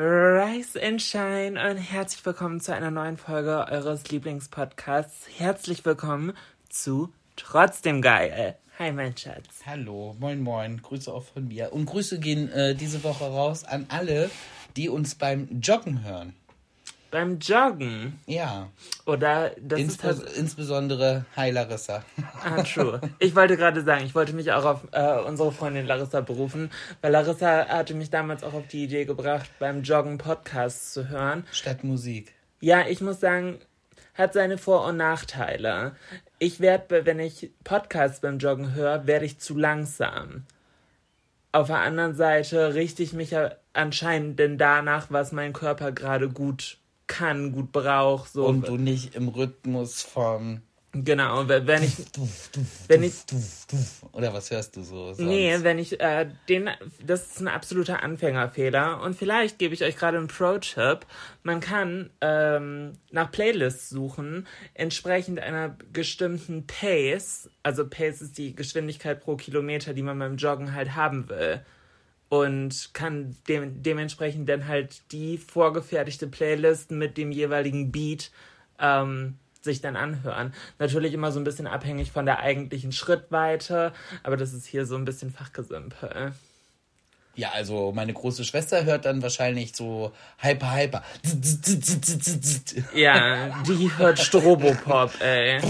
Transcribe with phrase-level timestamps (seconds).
[0.00, 5.26] Rise and Shine und herzlich willkommen zu einer neuen Folge eures Lieblingspodcasts.
[5.36, 6.34] Herzlich willkommen
[6.68, 8.56] zu Trotzdem Geil.
[8.78, 9.62] Hi, mein Schatz.
[9.66, 10.80] Hallo, moin, moin.
[10.80, 11.72] Grüße auch von mir.
[11.72, 14.30] Und Grüße gehen äh, diese Woche raus an alle,
[14.76, 16.32] die uns beim Joggen hören.
[17.10, 18.18] Beim Joggen?
[18.26, 18.68] Ja.
[19.06, 20.36] Oder das Insbe ist halt...
[20.36, 22.04] Insbesondere Hi Larissa.
[22.44, 23.00] Ah, true.
[23.18, 27.12] Ich wollte gerade sagen, ich wollte mich auch auf äh, unsere Freundin Larissa berufen, weil
[27.12, 31.46] Larissa hatte mich damals auch auf die Idee gebracht, beim Joggen Podcasts zu hören.
[31.50, 32.34] Statt Musik.
[32.60, 33.58] Ja, ich muss sagen,
[34.14, 35.96] hat seine Vor- und Nachteile.
[36.38, 40.44] Ich werde, wenn ich Podcasts beim Joggen höre, werde ich zu langsam.
[41.52, 46.28] Auf der anderen Seite richte ich mich ja anscheinend denn danach, was mein Körper gerade
[46.28, 46.76] gut
[47.08, 48.32] kann, gut braucht.
[48.32, 48.46] So.
[48.46, 50.62] Und du nicht im Rhythmus von.
[50.92, 51.96] Genau, wenn ich.
[52.88, 53.14] wenn ich.
[54.12, 55.12] Oder was hörst du so?
[55.12, 55.20] Sonst?
[55.20, 56.70] Nee, wenn ich äh, den.
[57.04, 59.02] Das ist ein absoluter Anfängerfehler.
[59.02, 61.00] Und vielleicht gebe ich euch gerade einen Pro-Tipp.
[61.42, 67.50] Man kann ähm, nach Playlists suchen, entsprechend einer bestimmten Pace.
[67.62, 71.60] Also Pace ist die Geschwindigkeit pro Kilometer, die man beim Joggen halt haben will.
[72.28, 78.30] Und kann dem, dementsprechend dann halt die vorgefertigte Playlist mit dem jeweiligen Beat
[78.78, 80.52] ähm, sich dann anhören.
[80.78, 84.96] Natürlich immer so ein bisschen abhängig von der eigentlichen Schrittweite, aber das ist hier so
[84.96, 86.32] ein bisschen Fachgesimpel.
[87.38, 91.04] Ja, also meine große Schwester hört dann wahrscheinlich so Hyper Hyper.
[92.92, 95.60] Ja, die hört Strobopop, ey.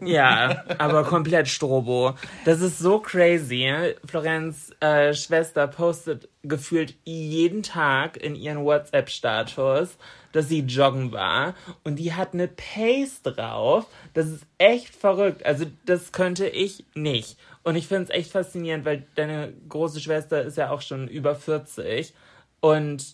[0.00, 2.14] Ja, aber komplett Strobo.
[2.46, 3.70] Das ist so crazy.
[4.06, 9.98] Florenz äh, Schwester postet gefühlt jeden Tag in ihren WhatsApp-Status,
[10.32, 11.54] dass sie joggen war.
[11.84, 13.84] Und die hat eine Pace drauf.
[14.14, 15.44] Das ist echt verrückt.
[15.44, 17.36] Also das könnte ich nicht.
[17.66, 21.34] Und ich finde es echt faszinierend, weil deine große Schwester ist ja auch schon über
[21.34, 22.14] 40.
[22.60, 23.04] Und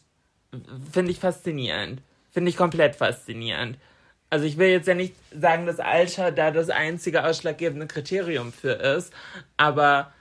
[0.93, 2.03] finde ich faszinierend.
[2.31, 3.79] Finde ich komplett faszinierend.
[4.29, 8.73] Also ich will jetzt ja nicht sagen, dass Alter da das einzige ausschlaggebende Kriterium für
[8.73, 9.15] ist,
[9.57, 10.13] aber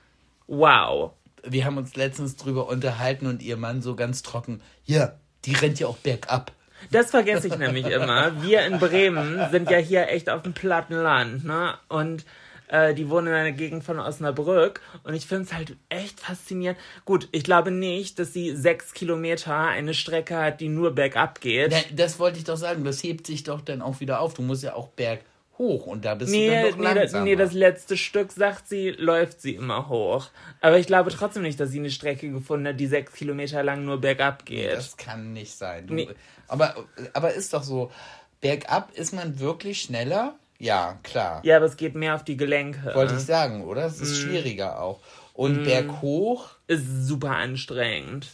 [0.48, 1.12] wow.
[1.44, 5.12] Wir haben uns letztens drüber unterhalten und ihr Mann so ganz trocken, ja,
[5.44, 6.54] die rennt ja auch bergab.
[6.90, 8.42] Das vergesse ich nämlich immer.
[8.42, 11.74] Wir in Bremen sind ja hier echt auf dem platten Land, ne?
[11.90, 12.24] Und
[12.72, 16.80] äh, die wohnen in einer Gegend von Osnabrück und ich finde es halt echt faszinierend.
[17.06, 21.74] Gut, ich glaube nicht, dass sie sechs Kilometer eine Strecke hat, die nur bergab geht.
[21.74, 22.84] Ja, das wollte ich doch sagen.
[22.86, 24.34] Das hebt sich doch dann auch wieder auf.
[24.34, 27.24] Du musst ja auch berghoch und da bist nee, du dann doch nee, langsamer.
[27.26, 30.30] nee, das letzte Stück, sagt sie, läuft sie immer hoch.
[30.62, 33.84] Aber ich glaube trotzdem nicht, dass sie eine Strecke gefunden hat, die sechs Kilometer lang
[33.84, 34.72] nur bergab geht.
[34.72, 35.88] Das kann nicht sein.
[35.88, 36.08] Du, Nee.
[36.48, 36.76] aber,
[37.12, 37.92] aber ist doch so,
[38.40, 40.36] bergab ist man wirklich schneller?
[40.62, 41.42] Ja, klar.
[41.44, 42.94] ja, aber es geht mehr auf die Gelenke.
[42.94, 43.86] Wollte ich sagen, oder?
[43.86, 44.30] Es ist Mhm.
[44.30, 45.00] schwieriger auch.
[45.34, 48.28] Und berghoch, Ist super anstrengend.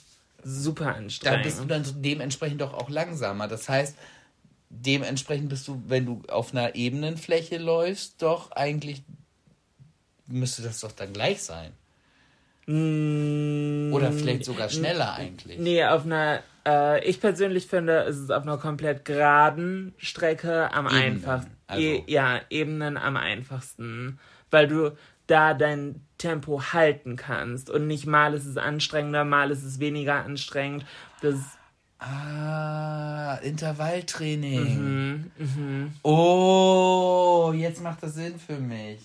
[0.44, 1.44] Super da anstrengend.
[1.44, 3.48] bist du dann dementsprechend doch auch langsamer.
[3.48, 3.98] Das heißt,
[4.70, 9.04] dementsprechend bist du, wenn du auf einer ebenen Fläche läufst, doch eigentlich
[10.28, 11.72] müsste das doch dann gleich sein.
[12.68, 15.58] Oder vielleicht sogar schneller eigentlich.
[15.60, 20.74] Mm, Nee, auf einer, äh, ich persönlich finde, es ist auf einer komplett geraden Strecke
[20.74, 21.57] am Ebenen, einfachsten.
[21.68, 21.82] Also.
[21.82, 24.20] E ja, Ebenen am einfachsten.
[24.50, 24.98] Weil du
[25.28, 27.70] da dein Tempo halten kannst.
[27.70, 30.86] Und nicht mal ist es anstrengender, mal ist es weniger anstrengend.
[31.22, 31.36] Das
[32.00, 35.32] Ah, Intervalltraining.
[35.38, 39.02] Mhm, Oh, jetzt macht das Sinn für mich.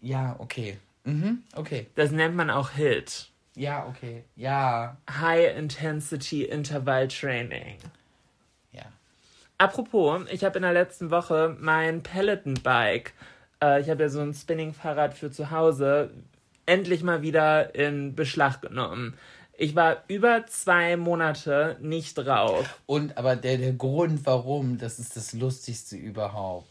[0.00, 0.78] Ja, okay.
[1.04, 1.86] Mhm, okay.
[1.94, 3.28] das nennt man auch HIT.
[3.54, 4.24] Ja, okay.
[4.34, 7.76] Ja, High Intensity Interval Training.
[9.62, 13.12] Apropos, ich habe in der letzten Woche mein Peloton Bike,
[13.62, 16.10] äh, ich habe ja so ein Spinning-Fahrrad für zu Hause,
[16.66, 19.16] endlich mal wieder in Beschlag genommen.
[19.56, 22.80] Ich war über zwei Monate nicht drauf.
[22.86, 26.66] Und aber der, der Grund, warum, das ist das Lustigste überhaupt.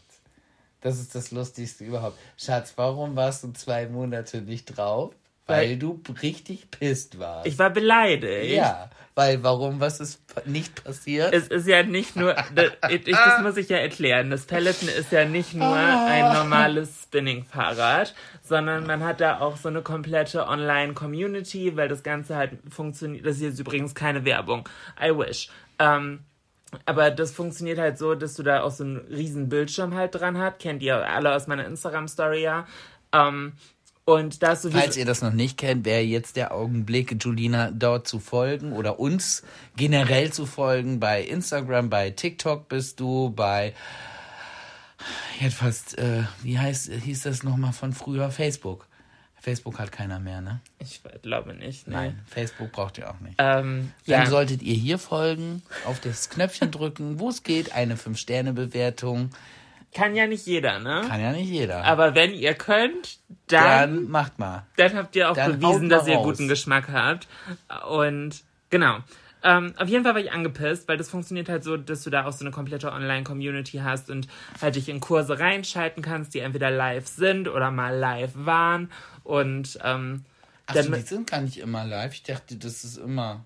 [0.82, 2.18] Das ist das Lustigste überhaupt.
[2.36, 5.14] Schatz, warum warst du zwei Monate nicht drauf?
[5.46, 7.46] Weil, Weil- du richtig pisst warst.
[7.46, 8.54] Ich war beleidigt.
[8.54, 11.34] ja, weil warum, was ist nicht passiert?
[11.34, 14.30] Es ist ja nicht nur, das, das muss ich ja erklären.
[14.30, 19.68] Das Peloton ist ja nicht nur ein normales Spinning-Fahrrad, sondern man hat da auch so
[19.68, 23.26] eine komplette Online-Community, weil das Ganze halt funktioniert.
[23.26, 24.68] Das ist übrigens keine Werbung.
[25.02, 25.50] I wish.
[25.78, 26.20] Ähm,
[26.86, 30.38] aber das funktioniert halt so, dass du da auch so einen riesen Bildschirm halt dran
[30.38, 30.58] hast.
[30.60, 32.66] Kennt ihr alle aus meiner Instagram-Story ja.
[33.12, 33.52] Ähm,
[34.04, 34.80] und da ist sowieso...
[34.80, 38.98] Falls ihr das noch nicht kennt, wäre jetzt der Augenblick, Julina dort zu folgen oder
[38.98, 39.42] uns
[39.76, 41.00] generell zu folgen.
[41.00, 43.74] Bei Instagram, bei TikTok bist du, bei
[45.38, 48.30] hätte fast, äh, wie heißt, hieß das nochmal von früher?
[48.30, 48.86] Facebook.
[49.40, 50.60] Facebook hat keiner mehr, ne?
[50.78, 51.88] Ich glaube nicht.
[51.88, 51.94] Nee.
[51.94, 53.34] Nein, Facebook braucht ihr auch nicht.
[53.38, 54.26] Ähm, Dann ja.
[54.26, 59.30] solltet ihr hier folgen, auf das Knöpfchen drücken, wo es geht, eine 5-Sterne-Bewertung.
[59.94, 61.02] Kann ja nicht jeder, ne?
[61.06, 61.84] Kann ja nicht jeder.
[61.84, 63.18] Aber wenn ihr könnt,
[63.48, 64.66] dann, Dann macht mal.
[64.76, 66.24] dann habt ihr auch dann bewiesen, dass ihr raus.
[66.24, 67.28] guten Geschmack habt.
[67.88, 68.98] Und genau.
[69.44, 72.24] Ähm, auf jeden Fall war ich angepisst, weil das funktioniert halt so, dass du da
[72.26, 74.28] auch so eine komplette Online-Community hast und
[74.60, 78.90] halt dich in Kurse reinschalten kannst, die entweder live sind oder mal live waren.
[79.24, 80.24] Und ähm,
[80.66, 82.14] Achso, dann, die sind gar nicht immer live.
[82.14, 83.44] Ich dachte, das ist immer.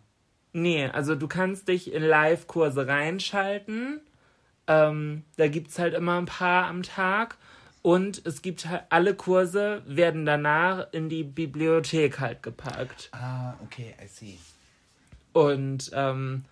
[0.53, 4.01] Nee, also du kannst dich in Live-Kurse reinschalten.
[4.67, 7.37] Ähm, da gibt's halt immer ein paar am Tag.
[7.83, 13.11] Und es gibt halt, alle Kurse werden danach in die Bibliothek halt gepackt.
[13.13, 14.39] Ah, okay, I see.
[15.33, 16.45] Und ähm,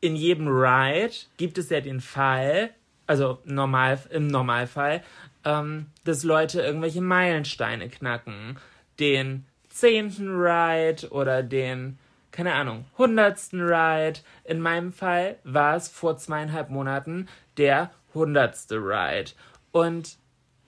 [0.00, 2.70] in jedem Ride gibt es ja den Fall,
[3.06, 5.02] also normal, im Normalfall,
[5.44, 8.56] ähm, dass Leute irgendwelche Meilensteine knacken.
[9.00, 11.98] Den zehnten Ride oder den,
[12.40, 14.20] keine Ahnung, hundertsten Ride.
[14.44, 17.28] In meinem Fall war es vor zweieinhalb Monaten
[17.58, 19.32] der hundertste Ride.
[19.72, 20.16] Und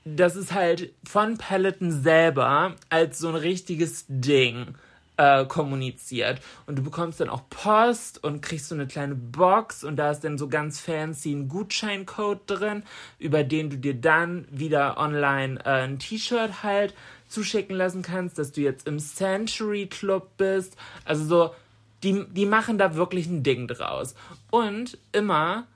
[0.05, 4.75] das ist halt von Peloton selber als so ein richtiges Ding
[5.17, 6.43] äh, kommuniziert.
[6.67, 10.25] Und du bekommst dann auch Post und kriegst so eine kleine Box und da ist
[10.25, 12.83] dann so ganz fancy ein Gutscheincode drin,
[13.19, 16.93] über den du dir dann wieder online äh, ein T-Shirt halt
[17.29, 20.77] zuschicken lassen kannst, dass du jetzt im Century Club bist.
[21.05, 21.55] Also so,
[22.03, 24.15] die, die machen da wirklich ein Ding draus.
[24.51, 25.67] Und immer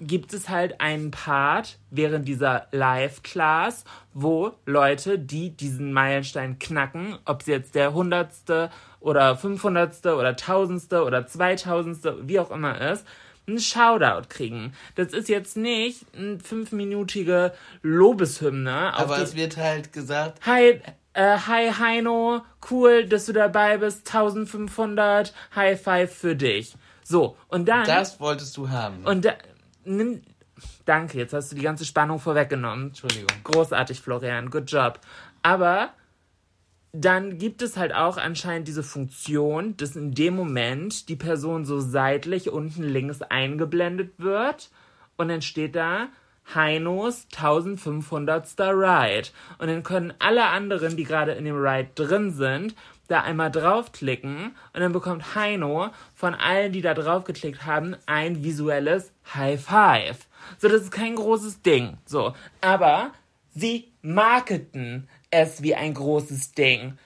[0.00, 7.42] gibt es halt einen Part während dieser Live-Class, wo Leute, die diesen Meilenstein knacken, ob
[7.42, 8.70] es jetzt der hundertste
[9.00, 13.06] oder fünfhundertste oder tausendste oder zweitausendste, wie auch immer ist,
[13.46, 14.72] einen Shoutout kriegen.
[14.94, 17.52] Das ist jetzt nicht eine fünfminütige
[17.82, 18.94] Lobeshymne.
[18.94, 20.80] Aber es wird halt gesagt, Hi,
[21.14, 26.76] äh, hi Heino, cool, dass du dabei bist, 1500, High Five für dich.
[27.02, 27.86] So, und dann...
[27.86, 29.04] das wolltest du haben.
[29.04, 29.34] Und da,
[29.84, 30.22] nimm,
[30.84, 32.88] danke, jetzt hast du die ganze Spannung vorweggenommen.
[32.88, 33.28] Entschuldigung.
[33.44, 35.00] Großartig, Florian, good job.
[35.42, 35.90] Aber
[36.92, 41.80] dann gibt es halt auch anscheinend diese Funktion, dass in dem Moment die Person so
[41.80, 44.70] seitlich unten links eingeblendet wird
[45.16, 46.08] und dann steht da
[46.52, 48.58] Heinos 1500.
[48.58, 49.28] Ride.
[49.58, 52.74] Und dann können alle anderen, die gerade in dem Ride drin sind,
[53.08, 59.12] da einmal draufklicken und dann bekommt Heino von allen, die da draufgeklickt haben, ein visuelles
[59.34, 60.26] High Five.
[60.58, 61.98] So, das ist kein großes Ding.
[62.06, 63.12] So, aber
[63.54, 66.98] sie marketen es wie ein großes Ding.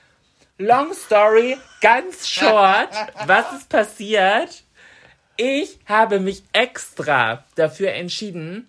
[0.58, 2.90] Long story, ganz short,
[3.26, 4.64] was ist passiert?
[5.36, 8.68] Ich habe mich extra dafür entschieden,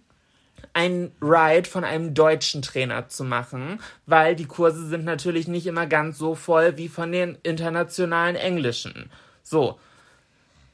[0.79, 5.85] einen Ride von einem deutschen Trainer zu machen, weil die Kurse sind natürlich nicht immer
[5.87, 9.11] ganz so voll wie von den internationalen englischen.
[9.43, 9.79] So.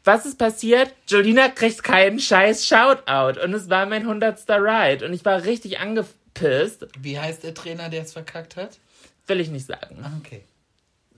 [0.04, 0.94] Was ist passiert?
[1.08, 4.48] Jolina kriegt keinen scheiß Shoutout und es war mein 100.
[4.50, 6.86] Ride und ich war richtig angepisst.
[7.00, 8.78] Wie heißt der Trainer, der es verkackt hat?
[9.26, 9.98] Will ich nicht sagen.
[10.04, 10.44] Ah, okay.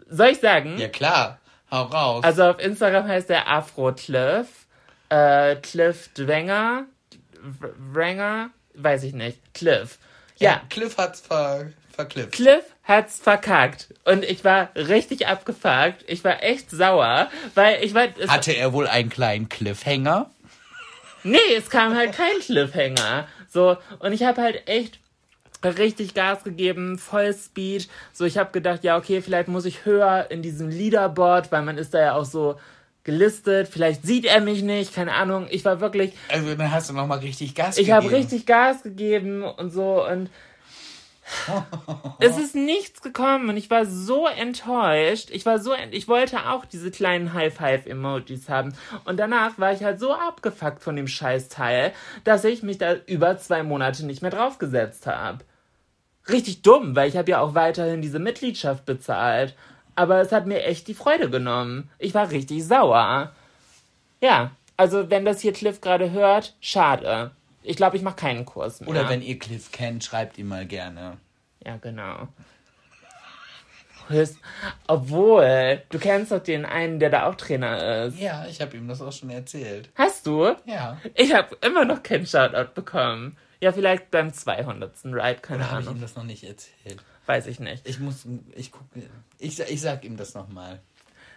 [0.09, 0.77] Soll ich sagen?
[0.77, 1.39] Ja klar,
[1.69, 2.23] hau raus.
[2.23, 4.47] Also auf Instagram heißt der Afro Cliff.
[5.09, 6.85] Äh, Cliff Dwenger.
[7.41, 8.51] W- Wranger.
[8.77, 9.39] Weiß ich nicht.
[9.53, 9.97] Cliff.
[10.37, 12.33] Ja, Cliff hat's ver verklippt.
[12.33, 13.93] Cliff hat's verkackt.
[14.05, 16.05] Und ich war richtig abgefuckt.
[16.07, 18.07] Ich war echt sauer, weil ich war.
[18.27, 20.29] Hatte er wohl einen kleinen Cliffhanger?
[21.23, 23.27] nee, es kam halt kein Cliffhanger.
[23.49, 24.99] So, und ich habe halt echt
[25.63, 27.89] richtig Gas gegeben, Vollspeed.
[28.13, 31.77] So, ich habe gedacht, ja, okay, vielleicht muss ich höher in diesem Leaderboard, weil man
[31.77, 32.59] ist da ja auch so
[33.07, 33.69] gelistet.
[33.69, 35.47] Vielleicht sieht er mich nicht, keine Ahnung.
[35.49, 37.95] Ich war wirklich, Also dann hast du nochmal richtig Gas ich gegeben.
[37.95, 40.29] habe richtig Gas gegeben und so und
[42.19, 45.29] es ist nichts gekommen und ich war so enttäuscht.
[45.31, 48.73] Ich war so, ent ich wollte auch diese kleinen High-Five-Emojis haben.
[49.05, 53.37] Und danach war ich halt so abgefuckt von dem Scheißteil, dass ich mich da über
[53.37, 55.39] zwei Monate nicht mehr draufgesetzt habe.
[56.29, 59.53] Richtig dumm, weil ich habe ja auch weiterhin diese Mitgliedschaft bezahlt.
[59.97, 61.89] Aber es hat mir echt die Freude genommen.
[61.97, 63.31] Ich war richtig sauer.
[64.21, 67.31] Ja, also wenn das hier Cliff gerade hört, schade.
[67.63, 68.89] Ich glaube, ich mache keinen Kurs mehr.
[68.89, 71.17] Oder wenn ihr Cliff kennt, schreibt ihm mal gerne.
[71.65, 72.27] Ja, genau.
[74.85, 78.19] Obwohl, du kennst doch den einen, der da auch Trainer ist.
[78.19, 79.89] Ja, ich habe ihm das auch schon erzählt.
[79.95, 80.55] Hast du?
[80.65, 81.01] Ja.
[81.15, 83.35] Ich habe immer noch keinen Shoutout bekommen.
[83.61, 85.05] Ja, vielleicht beim 200.
[85.05, 85.95] Ride, keine Oder habe ich Ahnung.
[85.95, 87.01] ihm das noch nicht erzählt?
[87.27, 87.87] Weiß ich nicht.
[87.87, 88.85] Ich muss, ich gucke,
[89.37, 90.79] ich, ich sag ihm das nochmal.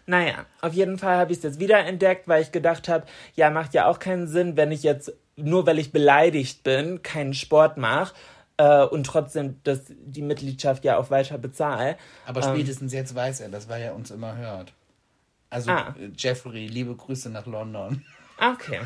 [0.07, 3.07] Naja, auf jeden Fall habe ich es jetzt wieder entdeckt, weil ich gedacht habe,
[3.37, 7.35] ja, macht ja auch keinen Sinn, wenn ich jetzt, nur weil ich beleidigt bin, keinen
[7.35, 8.15] Sport mache
[8.57, 11.97] äh, und trotzdem das, die Mitgliedschaft ja auch weiter bezahle.
[12.27, 14.73] Aber spätestens jetzt weiß er, das weil er uns immer hört.
[15.51, 15.95] Also Ah.
[15.99, 18.05] äh, Jeffrey, liebe Grüße nach London.
[18.39, 18.81] Okay.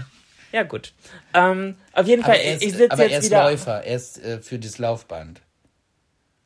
[0.53, 0.93] Ja, gut.
[1.33, 3.45] Ähm, auf jeden Fall, Aber er ist, ich sitze aber er jetzt ist wieder.
[3.45, 5.41] Läufer, er ist äh, für das Laufband.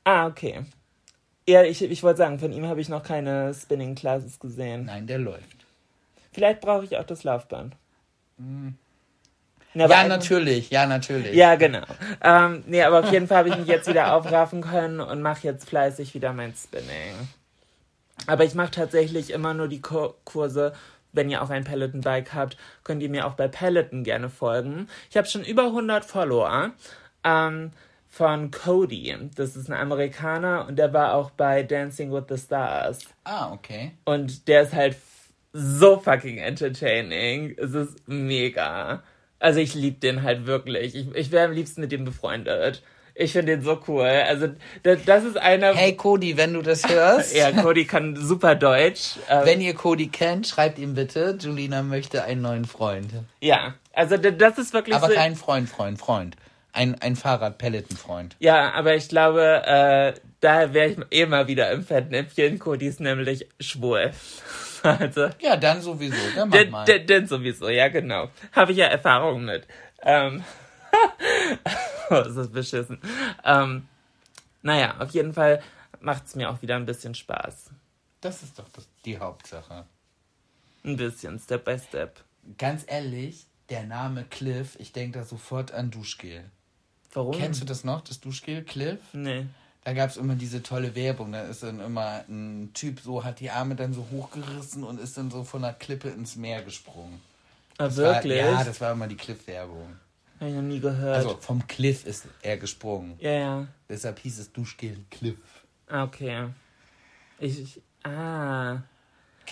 [0.09, 0.65] Ah, okay.
[1.47, 4.87] Ja, ich, ich wollte sagen, von ihm habe ich noch keine Spinning Classes gesehen.
[4.87, 5.67] Nein, der läuft.
[6.33, 7.77] Vielleicht brauche ich auch das Laufband.
[9.75, 11.35] Ja, aber Ja, natürlich, ja, natürlich.
[11.35, 11.85] Ja, genau.
[12.23, 15.47] Ähm, nee, aber auf jeden Fall habe ich mich jetzt wieder aufraffen können und mache
[15.47, 17.29] jetzt fleißig wieder mein Spinning.
[18.27, 20.73] Aber ich mache tatsächlich immer nur die Kur Kurse,
[21.13, 24.89] wenn ihr auch ein Peloton-Bike habt, könnt ihr mir auch bei Peloton gerne folgen.
[25.11, 26.71] Ich habe schon über 100 Follower
[27.25, 27.73] ähm,
[28.09, 29.15] von Cody.
[29.37, 33.01] Das ist ein Amerikaner und der war auch bei Dancing with the Stars.
[33.25, 33.93] Ah, okay.
[34.05, 34.97] Und der ist halt
[35.53, 37.55] so fucking entertaining.
[37.59, 39.03] Es ist mega.
[39.39, 40.95] Also ich liebe den halt wirklich.
[40.95, 42.83] Ich, ich wäre am liebsten mit dem befreundet.
[43.15, 44.07] Ich finde den so cool.
[44.07, 44.49] Also
[44.85, 45.75] das, das ist einer...
[45.75, 49.17] Hey Cody, wenn du das hörst, Ja, Cody kann super Deutsch.
[49.29, 53.13] Ähm, wenn ihr Cody kennt, schreibt ihm bitte, Julina möchte einen neuen Freund.
[53.41, 55.15] ja, also das ist wirklich Aber so...
[55.15, 56.37] kein Freund, Freund, Freund.
[56.73, 58.37] Ein, ein Fahrrad-Peloton-Freund.
[58.39, 62.59] Ja, aber ich glaube, äh, da wäre ich eh mal wieder im Fettnäpfchen.
[62.59, 64.13] Cody ist nämlich schwul.
[64.81, 65.29] Also...
[65.41, 66.15] Ja, dann sowieso.
[66.37, 66.85] Dann mach Denn, mal.
[66.85, 68.31] denn sowieso, ja genau.
[68.53, 69.67] Habe ich ja Erfahrung mit.
[70.03, 70.45] Ähm,
[72.11, 73.01] oh, ist das beschissen.
[73.45, 73.89] Ähm,
[74.63, 75.61] naja, auf jeden Fall
[76.01, 77.71] macht es mir auch wieder ein bisschen Spaß.
[78.21, 79.85] Das ist doch das, die Hauptsache.
[80.85, 82.23] Ein bisschen, Step by Step.
[82.57, 86.51] Ganz ehrlich, der Name Cliff, ich denke da sofort an Duschgel.
[87.13, 87.35] Warum?
[87.35, 89.01] Kennst du das noch, das Duschgel, Cliff?
[89.13, 89.47] Nee.
[89.85, 91.33] Da gab es immer diese tolle Werbung.
[91.33, 95.17] Da ist dann immer ein Typ so, hat die Arme dann so hochgerissen und ist
[95.17, 97.21] dann so von der Klippe ins Meer gesprungen.
[97.79, 98.43] Ah, Das wirklich?
[98.43, 99.97] War, ja, das war immer die Cliff-Werbung.
[100.41, 101.17] Habe ich noch nie gehört.
[101.17, 103.17] Also vom Cliff ist er gesprungen.
[103.21, 103.67] ja, ja.
[103.89, 105.39] Deshalb hieß es Duschgel Cliff.
[105.89, 106.49] Ah, okay.
[107.39, 108.83] Ich, ich ah.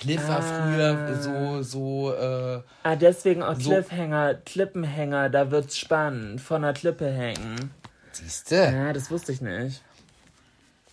[0.00, 0.72] Cliff war Ah.
[0.72, 6.40] früher so, so, äh, Ah, deswegen auch So- Cliffhanger, Klippenhänger, da wird's spannend.
[6.40, 7.70] Von der Klippe hängen.
[8.12, 8.54] siehste.
[8.56, 9.82] Ja, das wusste ich nicht.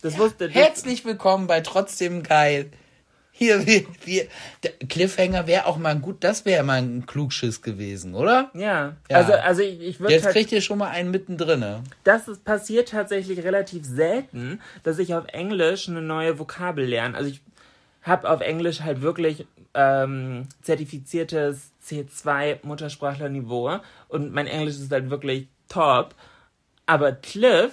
[0.02, 2.70] Das wusste das, Herzlich willkommen bei Trotzdem Geil.
[3.36, 4.26] Hier, wir, wir,
[4.62, 8.50] der Cliffhanger wäre auch mal gut, das wäre mal ein Klugschiss gewesen, oder?
[8.54, 9.16] Ja, Ja.
[9.16, 11.60] also, also ich, ich würde Jetzt halt, kriegt ihr schon mal einen mittendrin.
[11.60, 11.82] ne?
[12.04, 17.16] das ist, passiert tatsächlich relativ selten, dass ich auf Englisch eine neue Vokabel lerne.
[17.16, 17.40] Also ich
[18.04, 25.48] habe auf Englisch halt wirklich ähm, zertifiziertes C2 Muttersprachlerniveau und mein Englisch ist halt wirklich
[25.68, 26.14] top.
[26.86, 27.72] Aber Cliff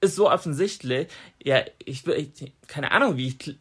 [0.00, 1.08] ist so offensichtlich.
[1.42, 3.56] Ja, ich, ich keine Ahnung, wie ich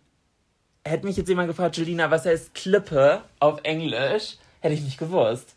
[0.86, 4.38] hätte mich jetzt jemand gefragt, Julina, was heißt Klippe auf Englisch?
[4.62, 5.55] Hätte ich nicht gewusst.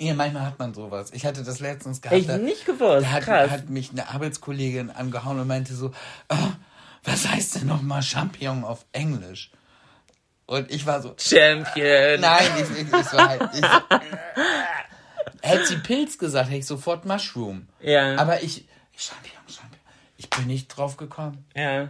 [0.00, 1.10] Ja, manchmal hat man sowas.
[1.12, 2.20] Ich hatte das letztens Hätte gehabt.
[2.22, 3.04] ich da- nicht gewusst.
[3.06, 3.50] Da hat, Krass.
[3.50, 5.92] hat mich eine Arbeitskollegin angehauen und meinte so,
[6.28, 6.52] "Ah,
[7.04, 9.50] was heißt denn nochmal Champignon auf Englisch?
[10.46, 12.20] Und ich war so, Champion.
[12.20, 13.62] nein, ich, ich, ich war halt, ich,
[15.42, 17.68] hätte sie Pilz gesagt, hätte ich sofort Mushroom.
[17.80, 18.16] Ja.
[18.16, 18.64] Aber ich,
[18.96, 19.80] Champignon, Champignon,
[20.16, 21.44] ich bin nicht drauf gekommen.
[21.54, 21.88] ja.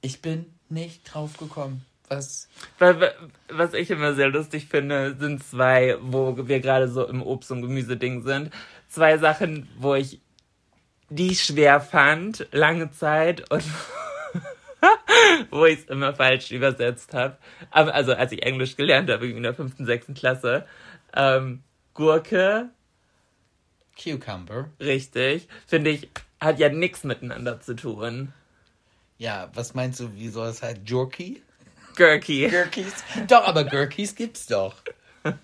[0.00, 1.84] Ich bin nicht drauf gekommen.
[2.08, 2.48] Was?
[2.78, 7.62] Was ich immer sehr lustig finde, sind zwei, wo wir gerade so im Obst- und
[7.62, 8.50] Gemüseding sind.
[8.88, 10.20] Zwei Sachen, wo ich
[11.10, 13.64] die schwer fand, lange Zeit und
[15.50, 17.38] wo ich es immer falsch übersetzt habe.
[17.70, 20.66] Also als ich Englisch gelernt habe, in der fünften, sechsten Klasse.
[21.14, 21.62] Ähm,
[21.94, 22.70] Gurke,
[24.00, 24.70] Cucumber.
[24.78, 26.08] richtig, finde ich,
[26.40, 28.32] hat ja nichts miteinander zu tun.
[29.18, 30.88] Ja, was meinst du, wie soll es halt?
[30.88, 31.42] Jerky?
[31.96, 32.48] Gurky.
[32.48, 33.04] Gurkies?
[33.26, 34.76] Doch, aber Gurkies gibt's doch.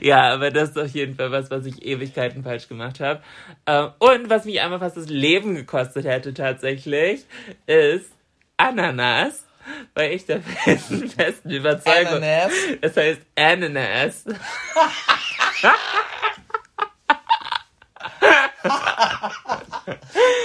[0.00, 3.20] ja, aber das ist auf jeden Fall was, was ich Ewigkeiten falsch gemacht habe.
[3.66, 7.24] Ähm, und was mich einmal fast das Leben gekostet hätte tatsächlich,
[7.66, 8.12] ist
[8.56, 9.44] Ananas.
[9.94, 12.16] Weil ich der festen, festen Überzeugung.
[12.16, 12.52] Ananas?
[12.80, 14.24] Es heißt Ananas.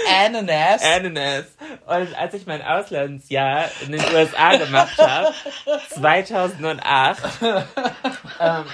[0.09, 0.83] Ananas.
[0.83, 1.45] Ananas.
[1.85, 5.33] Und als ich mein Auslandsjahr in den USA gemacht habe,
[5.89, 7.21] 2008,
[8.39, 8.65] ähm,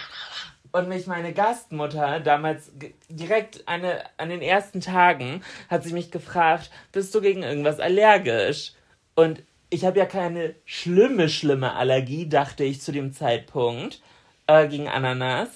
[0.72, 2.72] und mich meine Gastmutter damals
[3.10, 8.74] direkt eine, an den ersten Tagen hat sie mich gefragt, bist du gegen irgendwas allergisch?
[9.18, 14.00] Und ich habe ja keine schlimme, schlimme Allergie, dachte ich zu dem Zeitpunkt,
[14.46, 15.50] äh, gegen Ananas.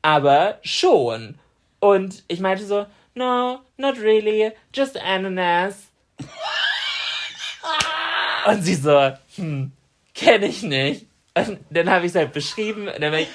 [0.00, 1.40] Aber schon.
[1.80, 5.88] Und ich meinte so, no, not really, just Ananas.
[8.46, 9.72] Und sie so, hm,
[10.14, 11.06] kenne ich nicht.
[11.34, 13.28] Und dann habe ich es halt beschrieben und dann war ich,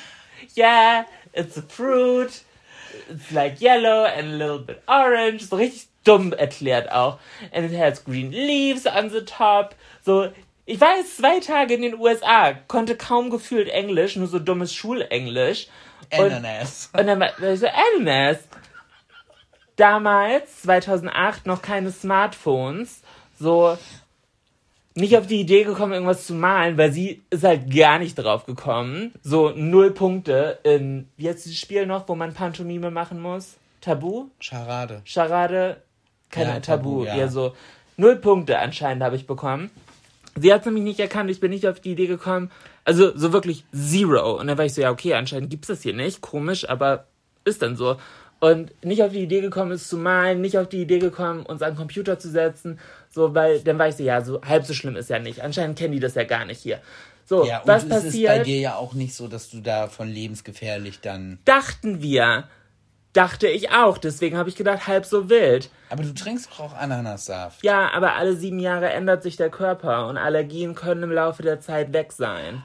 [0.56, 2.44] yeah, it's a fruit,
[3.10, 5.46] it's like yellow and a little bit orange.
[5.46, 7.20] So richtig dumm erklärt auch.
[7.52, 9.76] And it has green leaves on the top.
[10.04, 10.30] So,
[10.66, 14.74] ich war jetzt zwei Tage in den USA, konnte kaum gefühlt Englisch, nur so dummes
[14.74, 15.68] Schulenglisch.
[16.12, 16.90] Und- Ananas.
[16.98, 18.40] und dann war ich so, Ananas.
[19.76, 23.02] Damals, 2008, noch keine Smartphones.
[23.40, 23.78] So,
[24.94, 28.46] nicht auf die Idee gekommen, irgendwas zu malen, weil sie ist halt gar nicht drauf
[28.46, 29.14] gekommen.
[29.24, 33.56] So, null Punkte in, wie heißt dieses Spiel noch, wo man Pantomime machen muss?
[33.80, 34.28] Tabu?
[34.40, 35.02] Charade.
[35.06, 35.82] Charade?
[36.32, 37.16] Keine Ja, Tabu, Tabu, ja.
[37.18, 37.54] eher so.
[37.98, 39.70] Null Punkte anscheinend habe ich bekommen.
[40.36, 42.50] Sie hat nämlich nicht erkannt, ich bin nicht auf die Idee gekommen.
[42.86, 44.40] Also so wirklich zero.
[44.40, 46.22] Und dann war ich so, ja, okay, anscheinend gibt's das hier nicht.
[46.22, 47.06] Komisch, aber
[47.44, 47.98] ist dann so.
[48.40, 51.62] Und nicht auf die Idee gekommen ist zu malen, nicht auf die Idee gekommen, uns
[51.62, 52.80] an den Computer zu setzen.
[53.12, 55.42] So, weil dann war ich so, ja, so halb so schlimm ist ja nicht.
[55.42, 56.80] Anscheinend kennen die das ja gar nicht hier.
[57.26, 58.48] So, Ja, und was es ist bei passiert?
[58.48, 61.38] dir ja auch nicht so, dass du da von lebensgefährlich dann.
[61.46, 62.46] Dachten wir.
[63.14, 63.98] Dachte ich auch.
[63.98, 65.70] Deswegen habe ich gedacht, halb so wild.
[65.90, 67.64] Aber du trinkst doch auch Ananassaft.
[67.64, 71.60] Ja, aber alle sieben Jahre ändert sich der Körper und Allergien können im Laufe der
[71.60, 72.64] Zeit weg sein.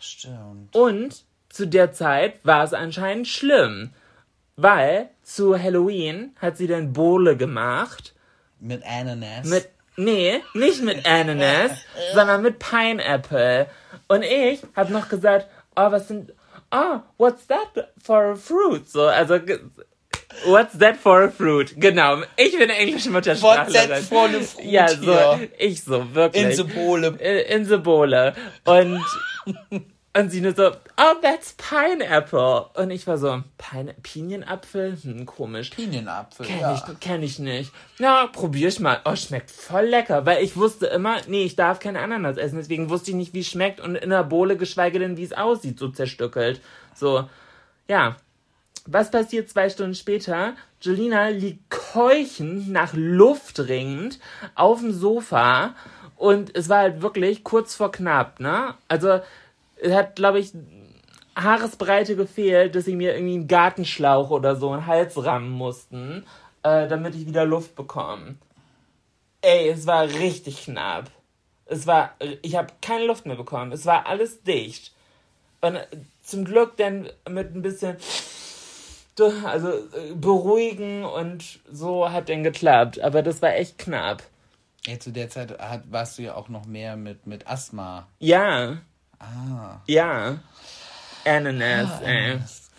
[0.00, 0.74] Stimmt.
[0.74, 3.90] Und zu der Zeit war es anscheinend schlimm,
[4.56, 8.14] weil zu Halloween hat sie dann Bowle gemacht
[8.60, 9.46] Mit Ananas.
[9.46, 11.72] mit nee, nicht mit Ananas,
[12.14, 13.66] sondern mit Pineapple.
[14.08, 16.32] Und ich habe noch gesagt, oh, was sind
[16.76, 18.88] oh, what's that for a fruit?
[18.88, 19.40] So, also
[20.44, 21.74] What's that for a fruit?
[21.78, 23.72] Genau, ich bin englische Muttersprachlerin.
[23.72, 26.44] What's that for a fruit Ja, so, ich so, wirklich.
[26.44, 27.06] In the Pole.
[27.06, 28.34] in, in the Bowle.
[28.66, 29.02] Und,
[30.16, 32.70] und sie nur so, oh, that's pineapple.
[32.74, 34.96] Und ich war so, Pine Pinienapfel?
[35.02, 35.70] Hm, komisch.
[35.70, 36.46] Pinienapfel.
[36.46, 36.74] Kenn, ja.
[36.74, 37.70] ich, kenn ich nicht.
[37.98, 39.00] Na, probier ich mal.
[39.04, 40.24] Oh, schmeckt voll lecker.
[40.24, 42.56] Weil ich wusste immer, nee, ich darf keine Ananas essen.
[42.56, 45.34] Deswegen wusste ich nicht, wie es schmeckt und in der Bohle, geschweige denn, wie es
[45.34, 46.62] aussieht, so zerstückelt.
[46.94, 47.28] So,
[47.86, 48.16] ja.
[48.86, 50.54] Was passiert zwei Stunden später?
[50.80, 54.18] Jolina liegt keuchend, nach Luft ringend,
[54.54, 55.74] auf dem Sofa.
[56.16, 58.74] Und es war halt wirklich kurz vor knapp, ne?
[58.88, 59.20] Also,
[59.84, 60.52] hat, glaube ich,
[61.36, 66.24] Haaresbreite gefehlt, dass sie mir irgendwie einen Gartenschlauch oder so in den Hals rammen mussten,
[66.62, 68.36] äh, damit ich wieder Luft bekomme.
[69.42, 71.10] Ey, es war richtig knapp.
[71.66, 73.72] Es war, ich habe keine Luft mehr bekommen.
[73.72, 74.92] Es war alles dicht.
[75.60, 75.86] Und äh,
[76.22, 77.96] zum Glück dann mit ein bisschen,
[79.44, 83.00] also äh, beruhigen und so hat dann geklappt.
[83.00, 84.22] Aber das war echt knapp.
[84.86, 88.06] Ja, zu der Zeit hat, warst du ja auch noch mehr mit, mit Asthma.
[88.20, 88.78] Ja,
[89.18, 89.80] Ah.
[89.86, 90.38] ja.
[91.24, 92.38] Ananas, ey.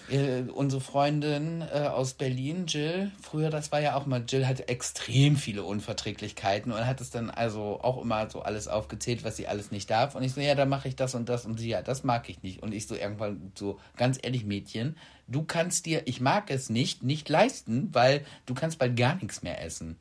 [0.10, 4.69] Äh, unsere Freundin äh, aus Berlin, Jill, früher, das war ja auch mal, Jill hatte
[4.69, 9.50] extrem viele Unverträglichkeiten und hat es dann also auch immer so alles aufgezählt, was sie
[9.50, 10.15] alles nicht darf.
[10.15, 12.30] Und ich so, ja, dann mache ich das und das und sie, ja, das mag
[12.30, 12.63] ich nicht.
[12.63, 14.95] Und ich so irgendwann so, ganz ehrlich, Mädchen,
[15.28, 19.43] du kannst dir, ich mag es nicht, nicht leisten, weil du kannst bald gar nichts
[19.43, 19.97] mehr essen.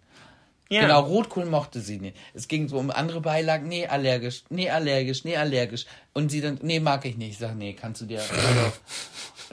[0.69, 0.81] Ja.
[0.83, 2.17] Genau, Rotkohl mochte sie nicht.
[2.35, 5.87] Es ging so um andere Beilagen, nee, allergisch, nee, allergisch, nee, allergisch.
[6.13, 7.33] Und sie dann, nee, mag ich nicht.
[7.33, 8.73] Ich sag, nee, kannst du dir, also,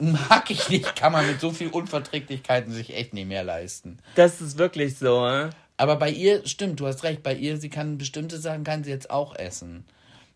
[0.00, 3.98] mag ich nicht, kann man mit so viel Unverträglichkeiten sich echt nicht mehr leisten.
[4.16, 5.26] Das ist wirklich so.
[5.26, 5.50] äh.
[5.76, 8.90] Aber bei ihr, stimmt, du hast recht, bei ihr, sie kann bestimmte Sachen, kann sie
[8.90, 9.84] jetzt auch essen.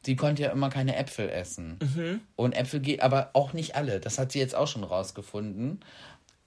[0.04, 1.76] Sie konnte ja immer keine Äpfel essen.
[2.36, 4.00] Und Äpfel geht, aber auch nicht alle.
[4.00, 5.80] Das hat sie jetzt auch schon rausgefunden.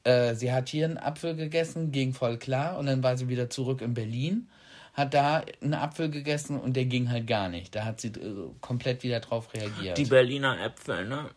[0.03, 2.77] Äh, sie hat hier einen Apfel gegessen, ging voll klar.
[2.77, 4.49] Und dann war sie wieder zurück in Berlin,
[4.93, 7.75] hat da einen Apfel gegessen und der ging halt gar nicht.
[7.75, 9.97] Da hat sie äh, komplett wieder drauf reagiert.
[9.97, 11.29] Die Berliner Äpfel, ne?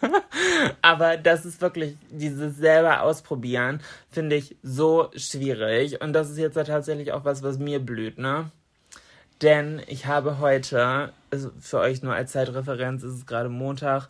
[0.82, 6.00] Aber das ist wirklich, dieses selber ausprobieren, finde ich so schwierig.
[6.00, 8.50] Und das ist jetzt ja tatsächlich auch was, was mir blüht, ne?
[9.42, 14.08] Denn ich habe heute, also für euch nur als Zeitreferenz, ist es gerade Montag,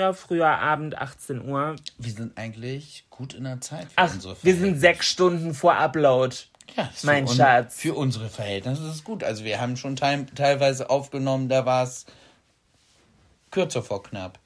[0.00, 1.76] Ja, früher Abend, 18 Uhr.
[1.98, 6.34] Wir sind eigentlich gut in der Zeit für Ach, wir sind sechs Stunden vor Upload.
[6.74, 7.76] Ja, mein für un- Schatz.
[7.78, 9.22] Für unsere Verhältnisse ist es gut.
[9.22, 12.06] Also wir haben schon teil teilweise aufgenommen, da war es
[13.50, 14.38] kürzer vor knapp.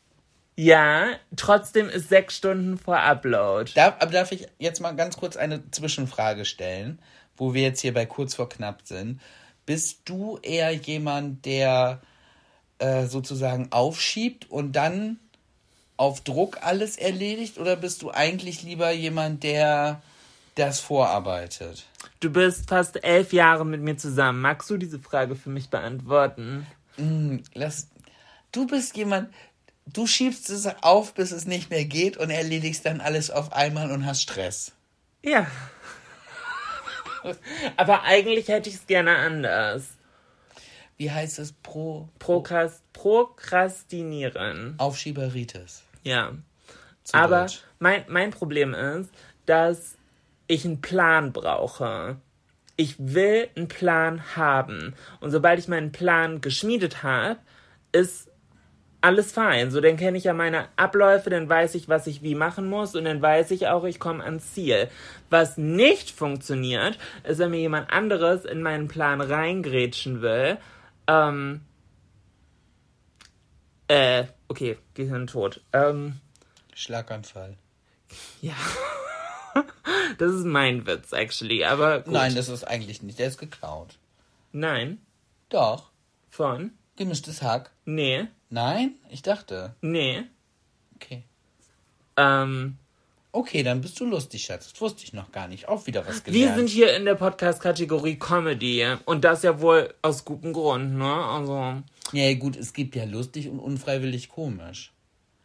[0.56, 3.70] Ja, trotzdem ist sechs Stunden vor Upload.
[3.76, 6.98] Darf, aber darf ich jetzt mal ganz kurz eine Zwischenfrage stellen,
[7.36, 9.20] wo wir jetzt hier bei kurz vor knapp sind?
[9.66, 12.00] Bist du eher jemand, der
[12.80, 15.20] äh, sozusagen aufschiebt und dann
[15.96, 17.59] auf Druck alles erledigt?
[17.59, 20.02] Oder bist du eigentlich lieber jemand, der
[20.54, 21.87] das vorarbeitet?
[22.20, 24.40] Du bist fast elf Jahre mit mir zusammen.
[24.40, 26.66] Magst du diese Frage für mich beantworten?
[27.54, 27.88] Lass,
[28.52, 29.33] du bist jemand,
[29.87, 33.90] du schiebst es auf, bis es nicht mehr geht und erledigst dann alles auf einmal
[33.90, 34.72] und hast Stress.
[35.22, 35.46] Ja.
[37.76, 39.85] Aber eigentlich hätte ich es gerne anders.
[40.96, 44.76] Wie heißt es pro Prokrast Prokrastinieren.
[44.78, 45.84] Aufschieberitis?
[46.04, 46.32] Ja.
[47.02, 47.60] Zu Aber Deutsch.
[47.78, 49.10] mein, mein Problem ist,
[49.44, 49.98] dass
[50.46, 52.16] ich einen Plan brauche.
[52.76, 54.94] Ich will einen Plan haben.
[55.20, 57.40] Und sobald ich meinen Plan geschmiedet habe,
[57.92, 58.30] ist
[59.02, 59.70] alles fein.
[59.70, 62.94] So, dann kenne ich ja meine Abläufe, dann weiß ich, was ich wie machen muss
[62.94, 64.88] und dann weiß ich auch, ich komme ans Ziel.
[65.28, 70.56] Was nicht funktioniert, ist, wenn mir jemand anderes in meinen Plan reingrätschen will.
[71.06, 71.60] Ähm,
[73.88, 75.61] äh, okay, Gehirn tot.
[75.73, 76.20] Ähm,
[76.75, 77.57] Schlaganfall.
[78.40, 78.55] ja.
[80.18, 82.12] das ist mein Witz, actually, aber gut.
[82.12, 83.18] Nein, das ist eigentlich nicht.
[83.18, 83.99] Der ist geklaut.
[84.53, 84.99] Nein.
[85.49, 85.90] Doch.
[86.31, 86.73] Von?
[86.97, 87.70] Gemischtes Hack.
[87.85, 88.29] Nee.
[88.51, 88.94] Nein?
[89.11, 89.75] Ich dachte.
[89.81, 90.25] Nee.
[90.97, 91.25] Okay.
[92.16, 92.79] Ähm,
[93.35, 94.70] Okay, dann bist du lustig, Schatz.
[94.70, 95.68] Das wusste ich noch gar nicht.
[95.68, 96.57] Auch wieder was wir gelernt.
[96.57, 98.87] sind hier in der Podcast-Kategorie Comedy.
[99.07, 101.12] Und das ja wohl aus gutem Grund, ne?
[101.12, 104.92] Also, ja, gut, es gibt ja lustig und unfreiwillig komisch.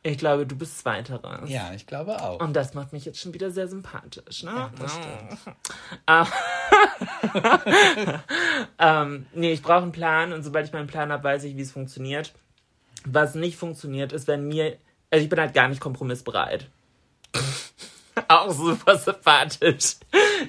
[0.04, 1.50] ich glaube, du bist Zweiteres.
[1.50, 2.40] Ja, ich glaube auch.
[2.40, 4.52] Und das macht mich jetzt schon wieder sehr sympathisch, ne?
[4.52, 5.40] Ja, das stimmt.
[8.78, 11.62] ähm, nee, ich brauche einen Plan und sobald ich meinen Plan habe, weiß ich, wie
[11.62, 12.34] es funktioniert.
[13.04, 14.78] Was nicht funktioniert, ist, wenn mir.
[15.10, 16.68] Also ich bin halt gar nicht kompromissbereit.
[18.28, 19.96] Auch super sympathisch.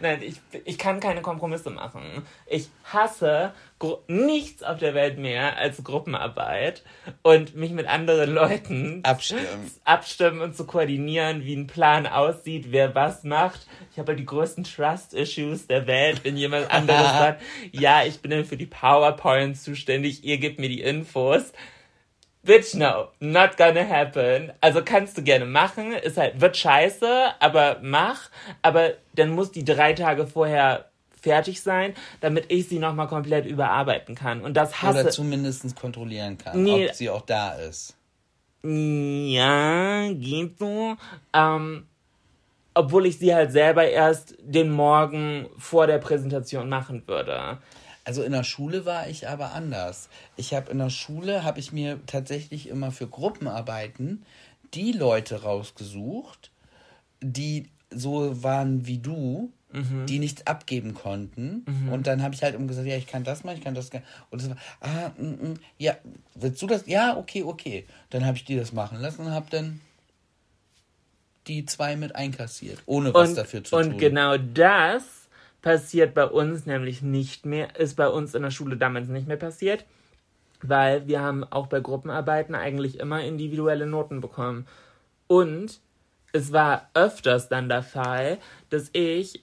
[0.00, 2.02] Nein, ich, ich kann keine Kompromisse machen.
[2.46, 6.82] Ich hasse Gru nichts auf der Welt mehr als Gruppenarbeit
[7.22, 9.70] und mich mit anderen Leuten Abstimmen.
[9.84, 13.66] abstimmen und zu koordinieren, wie ein Plan aussieht, wer was macht.
[13.92, 18.44] Ich habe die größten Trust-Issues der Welt, wenn jemand anderes sagt, ja, ich bin dann
[18.44, 21.52] für die PowerPoint zuständig, ihr gebt mir die Infos.
[22.42, 24.52] Bitch, no, not gonna happen.
[24.62, 28.30] Also kannst du gerne machen, ist halt, wird scheiße, aber mach.
[28.62, 30.86] Aber dann muss die drei Tage vorher
[31.20, 34.40] fertig sein, damit ich sie nochmal komplett überarbeiten kann.
[34.40, 36.88] Und das hasse Oder zumindest kontrollieren kann, Nee.
[36.88, 37.94] ob sie auch da ist.
[38.62, 40.96] Ja, geht so.
[41.34, 41.86] Ähm,
[42.74, 47.58] obwohl ich sie halt selber erst den Morgen vor der Präsentation machen würde.
[48.04, 50.08] Also in der Schule war ich aber anders.
[50.36, 54.24] Ich habe in der Schule habe ich mir tatsächlich immer für Gruppenarbeiten
[54.74, 56.50] die Leute rausgesucht,
[57.20, 59.52] die so waren wie du,
[60.06, 61.64] die nichts abgeben konnten.
[61.92, 63.90] Und dann habe ich halt immer gesagt, ja, ich kann das mal, ich kann das.
[64.30, 65.96] Und es war, ah, mm, mm, ja,
[66.34, 66.86] willst du das?
[66.86, 67.86] Ja, okay, okay.
[68.10, 69.80] Dann habe ich die das machen lassen und habe dann
[71.46, 73.98] die zwei mit einkassiert, ohne was Und, dafür zu und tun.
[73.98, 75.04] genau das
[75.62, 79.36] passiert bei uns nämlich nicht mehr, ist bei uns in der Schule damals nicht mehr
[79.36, 79.84] passiert,
[80.62, 84.66] weil wir haben auch bei Gruppenarbeiten eigentlich immer individuelle Noten bekommen.
[85.26, 85.80] Und
[86.32, 89.42] es war öfters dann der Fall, dass ich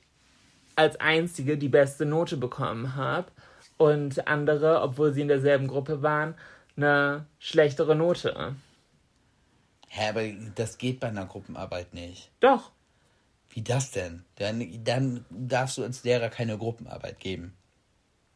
[0.75, 3.27] als Einzige die beste Note bekommen habe
[3.77, 6.35] und andere, obwohl sie in derselben Gruppe waren,
[6.75, 8.55] eine schlechtere Note.
[9.87, 10.21] Hä, aber
[10.55, 12.29] das geht bei einer Gruppenarbeit nicht.
[12.39, 12.71] Doch,
[13.49, 14.23] Wie das denn?
[14.35, 17.53] Dann, dann darfst du als Lehrer keine Gruppenarbeit geben.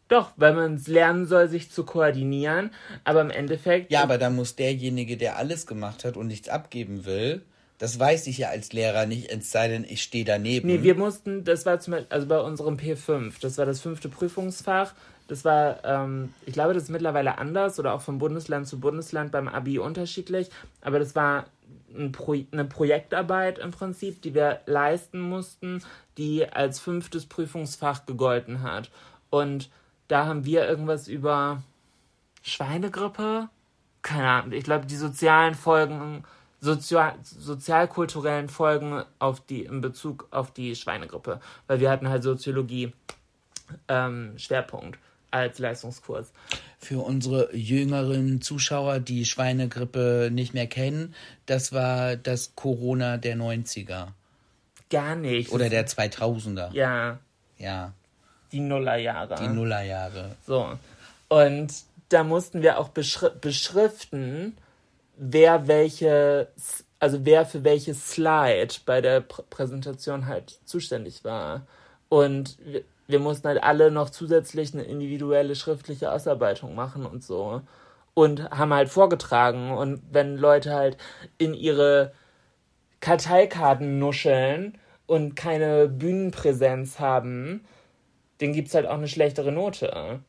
[0.07, 2.71] doch, weil man es lernen soll, sich zu koordinieren,
[3.03, 7.05] aber im Endeffekt Ja, aber dann muss derjenige, der alles gemacht hat und nichts abgeben
[7.05, 7.43] will,
[7.77, 10.67] das weiß ich ja als Lehrer nicht, es sei denn, ich stehe daneben.
[10.67, 14.07] Nee, wir mussten, das war zum Beispiel, also bei unserem P5, das war das fünfte
[14.07, 14.93] Prüfungsfach.
[15.27, 19.31] Das war, ähm, ich glaube, das ist mittlerweile anders oder auch von Bundesland zu Bundesland
[19.31, 20.49] beim Abi unterschiedlich.
[20.81, 21.45] Aber das war
[21.95, 25.83] ein Pro eine Projektarbeit im Prinzip, die wir leisten mussten,
[26.17, 28.89] die als fünftes Prüfungsfach gegolten hat.
[29.29, 29.69] Und
[30.07, 31.63] da haben wir irgendwas über
[32.41, 33.49] Schweinegrippe?
[34.01, 34.51] Keine Ahnung.
[34.51, 36.23] Ich glaube, die sozialen Folgen,
[36.59, 41.39] sozial, sozialkulturellen Folgen auf die, in Bezug auf die Schweinegrippe.
[41.67, 42.93] Weil wir hatten halt Soziologie
[43.87, 44.99] ähm, Schwerpunkt.
[45.31, 46.31] als Leistungskurs.
[46.83, 51.13] Für unsere jüngeren Zuschauer, die Schweinegrippe nicht mehr kennen,
[51.45, 54.07] das war das Corona der 90er.
[54.89, 55.51] Gar nicht.
[55.51, 56.73] Oder der 2000er.
[56.73, 57.19] Ja,
[57.59, 57.93] Ja,
[58.51, 59.35] die Nullerjahre.
[59.35, 60.35] die Nullerjahre.
[60.45, 60.77] So.
[61.29, 61.71] Und
[62.09, 64.57] da mussten wir auch beschri beschriften,
[65.15, 66.47] wer welche,
[66.99, 71.65] also wer für welches Slide bei der Pr Präsentation halt zuständig war.
[72.09, 72.57] Und
[73.11, 77.61] wir, mussten halt alle noch zusätzlich eine individuelle schriftliche Ausarbeitung machen und so.
[78.13, 79.71] Und haben halt vorgetragen.
[79.71, 80.97] Und wenn Leute halt
[81.37, 82.11] in ihre
[82.99, 87.65] Karteikarten nuscheln und keine Bühnenpräsenz haben,
[88.39, 90.21] dann gibt's halt auch eine schlechtere Note.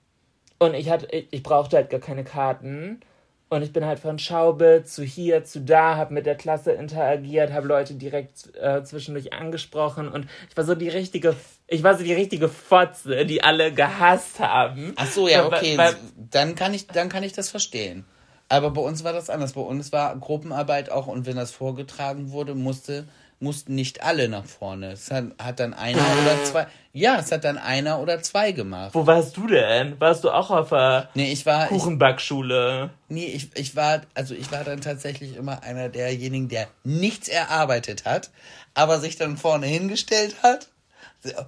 [0.58, 3.00] Und ich hatte, ich, brauchte halt gar keine Karten.
[3.48, 7.52] Und ich bin halt von Schaube zu hier, zu da, habe mit der Klasse interagiert,
[7.52, 11.36] habe Leute direkt äh, zwischendurch angesprochen und ich war so die richtige,
[11.72, 14.92] ich war so die richtige Fotze, die alle gehasst haben.
[14.96, 15.78] Ach so, ja, Weil- okay.
[15.78, 15.96] weil-
[16.30, 18.04] dann kann ich, dann kann ich das verstehen.
[18.48, 19.54] Aber bei uns war das anders.
[19.54, 23.06] Bei uns war Gruppenarbeit auch und wenn das vorgetragen wurde, musste,
[23.40, 24.92] mussten nicht alle nach vorne.
[24.92, 26.66] Es hat, hat dann einer oder zwei.
[26.92, 28.90] Ja, es hat dann einer oder zwei gemacht.
[28.92, 29.98] Wo warst du denn?
[29.98, 31.64] Warst du auch auf der Nee, ich war.
[31.64, 32.90] Ich, Kuchenbackschule?
[33.08, 38.04] nee, ich, ich war, also ich war dann tatsächlich immer einer derjenigen, der nichts erarbeitet
[38.04, 38.30] hat,
[38.74, 40.68] aber sich dann vorne hingestellt hat,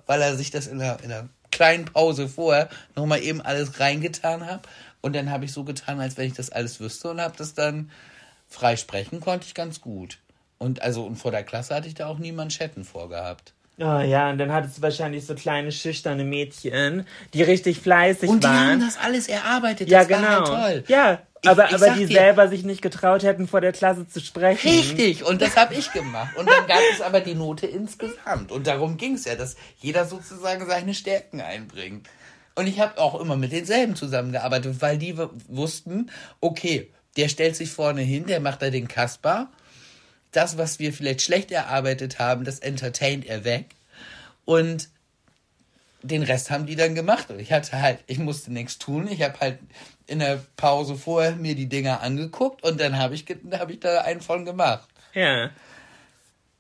[0.06, 4.46] weil er sich das in der, in der kleinen Pause vorher nochmal eben alles reingetan
[4.46, 4.66] hat.
[5.00, 7.54] Und dann habe ich so getan, als wenn ich das alles wüsste und habe das
[7.54, 7.90] dann
[8.48, 10.18] freisprechen konnte ich ganz gut.
[10.58, 13.52] Und also und vor der Klasse hatte ich da auch nie Manschetten vorgehabt.
[13.78, 18.44] Oh ja, und dann hattest du wahrscheinlich so kleine schüchterne Mädchen, die richtig fleißig Und
[18.44, 18.68] die waren.
[18.70, 19.90] haben das alles erarbeitet.
[19.90, 20.22] ja, das genau.
[20.22, 20.94] war halt toll.
[20.94, 24.20] Ja, aber, ich aber die dir- selber sich nicht getraut hätten, vor der Klasse zu
[24.20, 24.68] sprechen.
[24.68, 26.37] Richtig, und das habe ich gemacht.
[26.37, 28.52] Und dann gab es aber die Note insgesamt.
[28.52, 32.09] Und darum ging es ja, dass jeder sozusagen seine Stärken einbringt.
[32.54, 35.16] Und ich habe auch immer mit denselben zusammengearbeitet, weil die
[35.48, 39.48] wussten, okay, der stellt sich vorne hin, der macht da den Kasper.
[40.33, 43.66] Das, was wir vielleicht schlecht erarbeitet haben, das entertaint er weg.
[44.44, 44.88] Und
[46.02, 47.30] den Rest haben die dann gemacht.
[47.30, 49.09] Und ich hatte halt, ich musste nichts tun.
[49.09, 49.59] Ich habe halt
[50.06, 54.02] in der Pause vorher mir die Dinger angeguckt und dann habe ich, hab ich da
[54.02, 54.88] einen von gemacht.
[55.14, 55.50] Ja.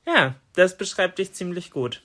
[0.06, 2.02] Ja, das beschreibt dich ziemlich gut.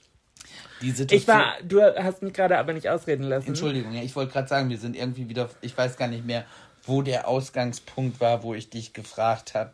[0.81, 3.47] Die Situation, Ich war, du hast mich gerade aber nicht ausreden lassen.
[3.47, 6.45] Entschuldigung, ja, ich wollte gerade sagen, wir sind irgendwie wieder, ich weiß gar nicht mehr,
[6.83, 9.71] wo der Ausgangspunkt war, wo ich dich gefragt habe,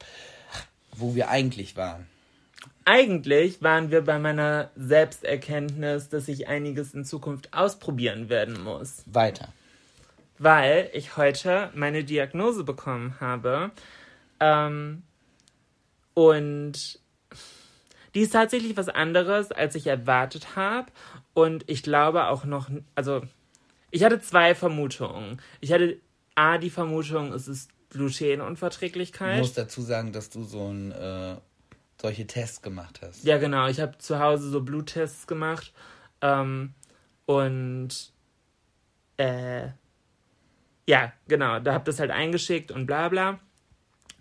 [0.92, 2.08] wo wir eigentlich waren.
[2.86, 9.04] Eigentlich waren wir bei meiner Selbsterkenntnis, dass ich einiges in Zukunft ausprobieren werden muss.
[9.06, 9.50] Weiter.
[10.38, 13.72] Weil ich heute meine Diagnose bekommen habe.
[14.40, 15.04] Ähm,
[16.14, 17.00] und
[18.14, 20.88] die ist tatsächlich was anderes, als ich erwartet habe.
[21.34, 23.22] Und ich glaube auch noch, also
[23.92, 25.42] ich hatte zwei Vermutungen.
[25.62, 26.00] Ich hatte
[26.36, 29.40] A, die Vermutung, es ist Ich Glutenunverträglichkeit.
[29.40, 31.36] muss dazu sagen, dass du so ein, äh,
[32.02, 33.24] solche Tests gemacht hast.
[33.24, 33.68] Ja, genau.
[33.68, 35.74] Ich habe zu Hause so Bluttests gemacht.
[36.22, 36.74] Ähm,
[37.26, 38.12] und
[39.18, 39.70] äh,
[40.88, 43.40] ja, genau, da hab das halt eingeschickt und bla bla.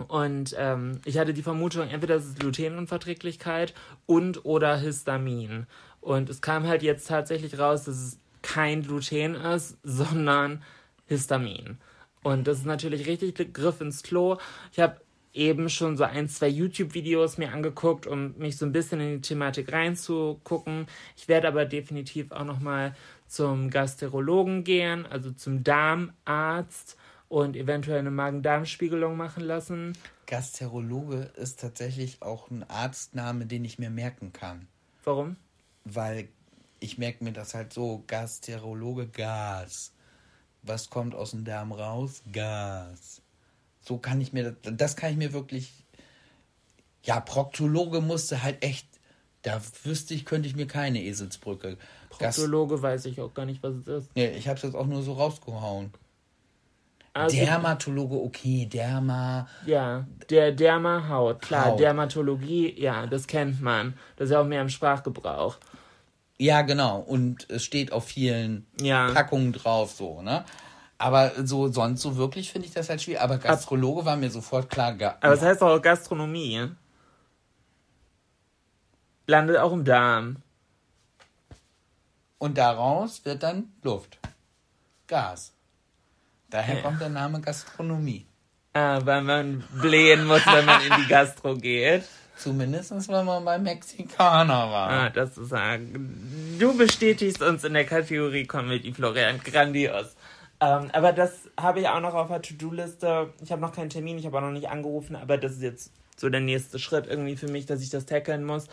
[0.09, 3.75] Und ähm, ich hatte die Vermutung, entweder es ist Glutenunverträglichkeit
[4.07, 5.67] und oder Histamin.
[6.01, 10.63] Und es kam halt jetzt tatsächlich raus, dass es kein Gluten ist, sondern
[11.07, 11.79] Histamin.
[12.23, 14.39] Und das ist natürlich richtig Griff ins Klo.
[14.73, 15.01] Ich habe
[15.35, 19.29] eben schon so ein, zwei YouTube-Videos mir angeguckt, um mich so ein bisschen in die
[19.29, 20.87] Thematik reinzugucken.
[21.17, 22.95] Ich werde aber definitiv auch nochmal
[23.35, 26.97] zum Gasterologen gehen, also zum Darmarzt
[27.29, 29.99] und eventuell eine Magen-Darm-Spiegelung machen lassen.
[30.27, 34.69] Gasterologe ist tatsächlich auch ein Arztname, den ich mir merken kann.
[35.03, 35.37] Warum?
[35.85, 36.29] Weil
[36.79, 39.93] ich merke mir das halt so, Gasterologe, Gas.
[40.63, 42.23] Was kommt aus dem Darm raus?
[42.33, 43.21] Gas.
[43.81, 45.73] So kann ich mir, das das kann ich mir wirklich,
[47.03, 48.87] ja, Proktologe musste halt echt,
[49.45, 51.77] da wüsste ich, könnte ich mir keine Eselsbrücke.
[52.19, 54.11] Gas, Proktologe weiß ich auch gar nicht, was es ist.
[54.17, 55.93] nee, ich habe es jetzt auch nur so rausgehauen.
[57.13, 61.79] Also, Dermatologe, okay, Derma, Ja, der Derma-Haut, klar, Haut.
[61.81, 63.95] Dermatologie, ja, das kennt man.
[64.17, 65.59] Das ist ja auch mehr im Sprachgebrauch.
[66.39, 66.99] Ja, genau.
[66.99, 69.13] Und es steht auf vielen Ja.
[69.13, 70.45] Packungen drauf, so, ne?
[70.99, 73.21] Aber so sonst so wirklich finde ich das halt schwierig.
[73.21, 74.97] Aber Gastrologe war mir sofort klar.
[75.21, 76.69] Aber es heißt auch Gastronomie.
[79.27, 80.37] Landet auch im Darm.
[82.39, 84.19] Und daraus wird dann Luft.
[85.07, 85.53] Gas.
[86.51, 86.83] Daher Ja.
[86.83, 88.27] kommt der Name Gastronomie.
[88.75, 92.05] Ah, weil man blähen muss, wenn man in die Gastro geht.
[92.37, 94.91] Zumindest wenn man beim Mexikaner war.
[94.91, 95.79] Ah, das ist ja,
[96.59, 99.39] Du bestätigst uns in der Kategorie Comedy, Florian.
[99.43, 100.17] Grandios.
[100.61, 103.33] Ähm, aber das habe ich auch noch auf der To-Do-Liste.
[103.43, 105.93] Ich habe noch keinen Termin, ich habe auch noch nicht angerufen, aber das ist jetzt
[106.17, 108.67] so der nächste Schritt irgendwie für mich, dass ich das tackeln muss.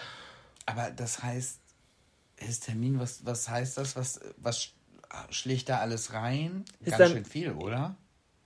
[0.65, 1.59] Aber das heißt,
[2.37, 3.95] Histamin, was, was heißt das?
[3.95, 4.69] Was, was
[5.29, 6.65] schlägt da alles rein?
[6.83, 7.95] Ganz Histam- schön viel, oder?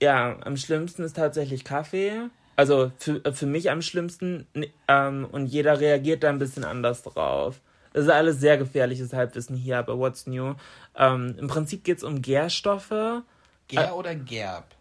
[0.02, 2.28] Ja, am schlimmsten ist tatsächlich Kaffee.
[2.56, 4.46] Also für, für mich am schlimmsten
[4.88, 7.60] ähm, und jeder reagiert da ein bisschen anders drauf.
[7.92, 10.54] Das ist alles sehr gefährliches Halbwissen hier, aber what's new?
[10.96, 13.22] Ähm, Im Prinzip geht es um Gärstoffe.
[13.68, 14.74] Ger oder Gerb?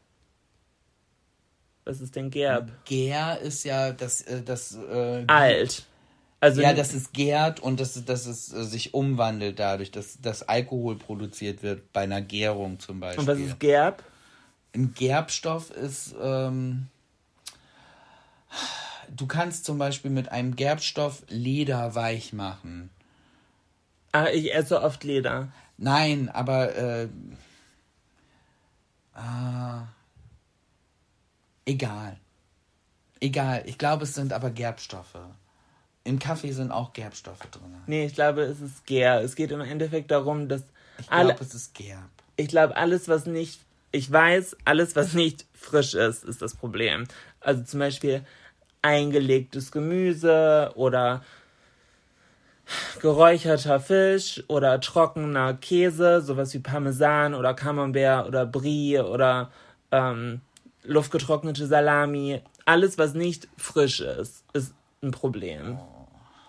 [1.85, 2.71] Was ist denn Gerb?
[2.85, 5.85] Ger ist ja das, äh, das äh, Alt.
[6.45, 10.21] Also Ja, dass es gärt und dass, es- dass es äh, sich umwandelt dadurch, dass,
[10.21, 13.21] dass Alkohol produziert wird bei einer Gärung zum Beispiel.
[13.21, 14.03] und was ist Gerb?
[14.75, 16.85] Ein Gerbstoff ist, ähm,
[19.09, 22.91] du kannst zum Beispiel mit einem Gerbstoff Leder weich machen.
[24.11, 25.47] Ah, ich esse oft Leder.
[25.77, 27.07] Nein, aber äh,
[29.15, 29.87] ah,
[31.65, 32.17] egal.
[33.19, 33.63] Egal.
[33.65, 35.17] Ich glaube, es sind aber Gerbstoffe.
[36.05, 37.75] Im Kaffee sind auch Gerbstoffe drin.
[37.87, 39.21] Nee, ich glaube, es ist Gär.
[39.21, 40.61] Es geht im Endeffekt darum, dass
[40.99, 41.97] Ich glaube, es ist Gerb.
[42.37, 43.59] ich glaube, alles, was nicht,
[43.91, 47.05] ich weiß, alles, was nicht frisch ist, ist das Problem.
[47.41, 48.23] Also zum Beispiel
[48.83, 51.23] eingelegtes Gemüse oder
[53.01, 59.51] geräucherter Fisch oder trockener Käse, sowas wie Parmesan oder Camembert oder Brie oder
[59.91, 60.41] ähm,
[60.83, 62.41] luftgetrocknete Salami.
[62.65, 65.79] Alles, was nicht frisch ist, ist ein Problem.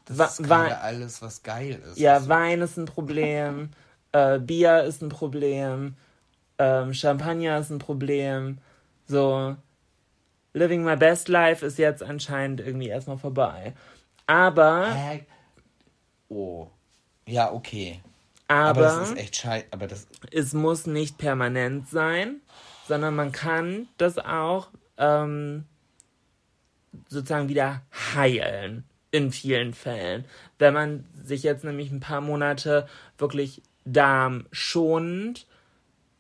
[0.07, 1.99] Das ist alles, was geil ist.
[1.99, 3.71] Ja, Also, Wein ist ein Problem,
[4.13, 5.97] äh, Bier ist ein Problem,
[6.59, 8.59] ähm, Champagner ist ein Problem.
[9.07, 9.57] So,
[10.53, 13.75] Living My Best Life ist jetzt anscheinend irgendwie erstmal vorbei.
[14.27, 15.27] Aber, Hä?
[16.29, 16.69] Oh.
[17.27, 18.01] Ja, okay.
[18.49, 19.67] Aber, aber, das ist echt scheiße.
[19.73, 20.07] Aber das.
[20.31, 22.41] es muss nicht permanent sein,
[22.87, 25.65] sondern man kann das auch ähm,
[27.09, 27.83] sozusagen wieder
[28.15, 30.25] heilen in vielen Fällen.
[30.59, 32.87] Wenn man sich jetzt nämlich ein paar Monate
[33.19, 35.47] wirklich darmschonend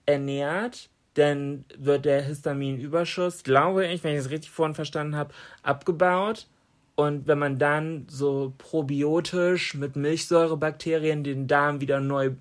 [0.07, 6.47] ernährt, dann wird der Histaminüberschuss, glaube ich, wenn ich es richtig vorhin verstanden habe, abgebaut.
[6.95, 12.33] Und wenn man dann so probiotisch mit Milchsäurebakterien den Darm wieder neu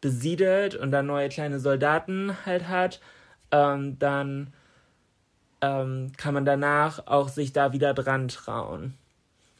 [0.00, 3.00] besiedelt und dann neue kleine Soldaten halt hat,
[3.50, 4.52] ähm, dann
[5.60, 8.94] ähm, kann man danach auch sich da wieder dran trauen.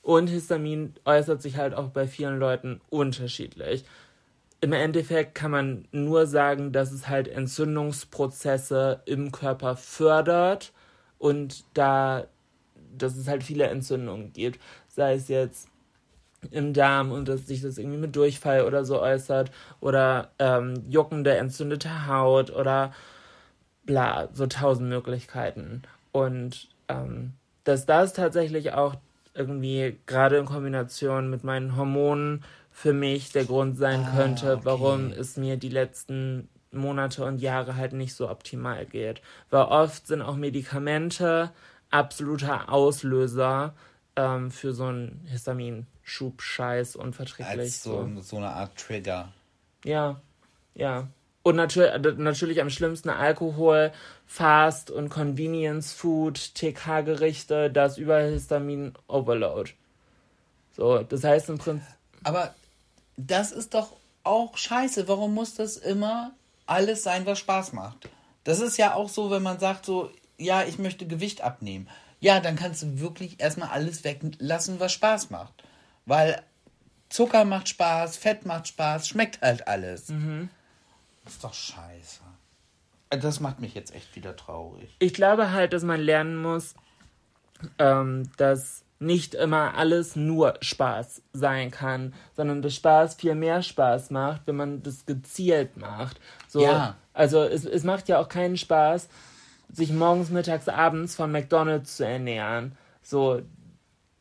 [0.03, 3.85] Und Histamin äußert sich halt auch bei vielen Leuten unterschiedlich.
[4.61, 10.73] Im Endeffekt kann man nur sagen, dass es halt Entzündungsprozesse im Körper fördert
[11.19, 12.27] und da,
[12.97, 14.61] dass es halt viele Entzündungen gibt.
[14.89, 15.69] Sei es jetzt
[16.51, 21.37] im Darm und dass sich das irgendwie mit Durchfall oder so äußert oder ähm, juckende,
[21.37, 22.93] entzündete Haut oder
[23.85, 25.83] bla, so tausend Möglichkeiten.
[26.13, 27.33] Und ähm,
[27.65, 28.97] dass das tatsächlich auch
[29.39, 34.65] irgendwie gerade in Kombination mit meinen Hormonen für mich der Grund sein Ah, könnte, okay.
[34.65, 39.23] warum es mir die letzten Monate und Jahre halt nicht so optimal geht.
[39.51, 41.51] Weil oft sind auch Medikamente
[41.91, 43.75] absoluter Auslöser
[44.17, 47.59] ähm, für so einen Histaminschub-Scheiß unverträglich.
[47.59, 49.33] Als so, so eine Art Trigger.
[49.85, 50.21] Ja,
[50.75, 51.09] ja.
[51.49, 53.91] Und natürlich, natürlich am schlimmsten Alkohol,
[54.27, 59.71] Fast- und Convenience-Food, TK-Gerichte, das über Histamin-Overload.
[60.77, 61.89] So, das heißt im Prinzip,
[62.23, 62.55] Aber
[63.17, 65.09] das ist doch auch scheiße.
[65.09, 66.33] Warum muss das immer
[66.67, 68.11] alles sein, was Spaß macht?
[68.45, 71.89] Das ist ja auch so, wenn man sagt so, ja, ich möchte Gewicht abnehmen.
[72.21, 75.55] Ja, dann kannst du wirklich erstmal alles weglassen, was Spaß macht.
[76.05, 76.43] Weil
[77.09, 80.13] Zucker macht Spaß, Fett macht Spaß, schmeckt halt alles.
[81.29, 82.21] Ist doch scheiße.
[83.11, 84.95] Das macht mich jetzt echt wieder traurig.
[84.99, 86.75] ich glaube halt, dass man lernen muss,
[87.79, 94.11] ähm, dass nicht immer alles nur Spaß sein kann, sondern dass Spaß viel mehr Spaß
[94.11, 96.19] macht, wenn man das gezielt macht.
[96.49, 96.97] So, Ja.
[97.15, 99.09] Also es, es macht ja auch keinen Spaß,
[99.73, 102.77] sich morgens, mittags, abends von McDonalds zu ernähren.
[103.03, 103.43] So,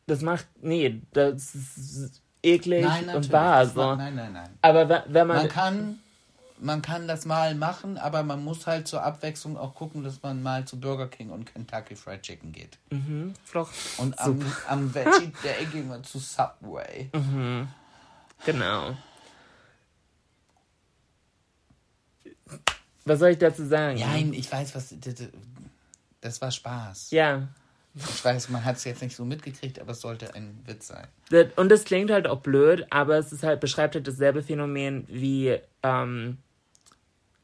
[0.06, 3.66] das macht, nee, das ist eklig Nein, und wahr.
[3.66, 3.80] So.
[3.80, 4.50] macht- Nein, nein, nein.
[4.62, 5.98] Aber wenn, wenn man, Man kann,
[6.60, 10.42] man kann das mal machen, aber man muss halt zur Abwechslung auch gucken, dass man
[10.42, 12.78] mal zu Burger King und Kentucky Fried Chicken geht.
[13.52, 17.10] Doch, Und am, am Veggie Day gehen wir zu Subway.
[18.44, 18.96] genau.
[23.04, 23.98] Was soll ich dazu sagen?
[24.00, 24.94] Nein, ich weiß, was.
[25.00, 25.28] das-
[26.20, 27.10] Das war Spaß.
[27.12, 27.48] Ja,
[27.94, 31.06] Ich weiß, man hat es jetzt nicht so mitgekriegt, aber es sollte ein Witz sein.
[31.56, 35.58] Und das klingt halt auch blöd, aber es ist halt, beschreibt halt dasselbe Phänomen wie
[35.82, 36.38] ähm,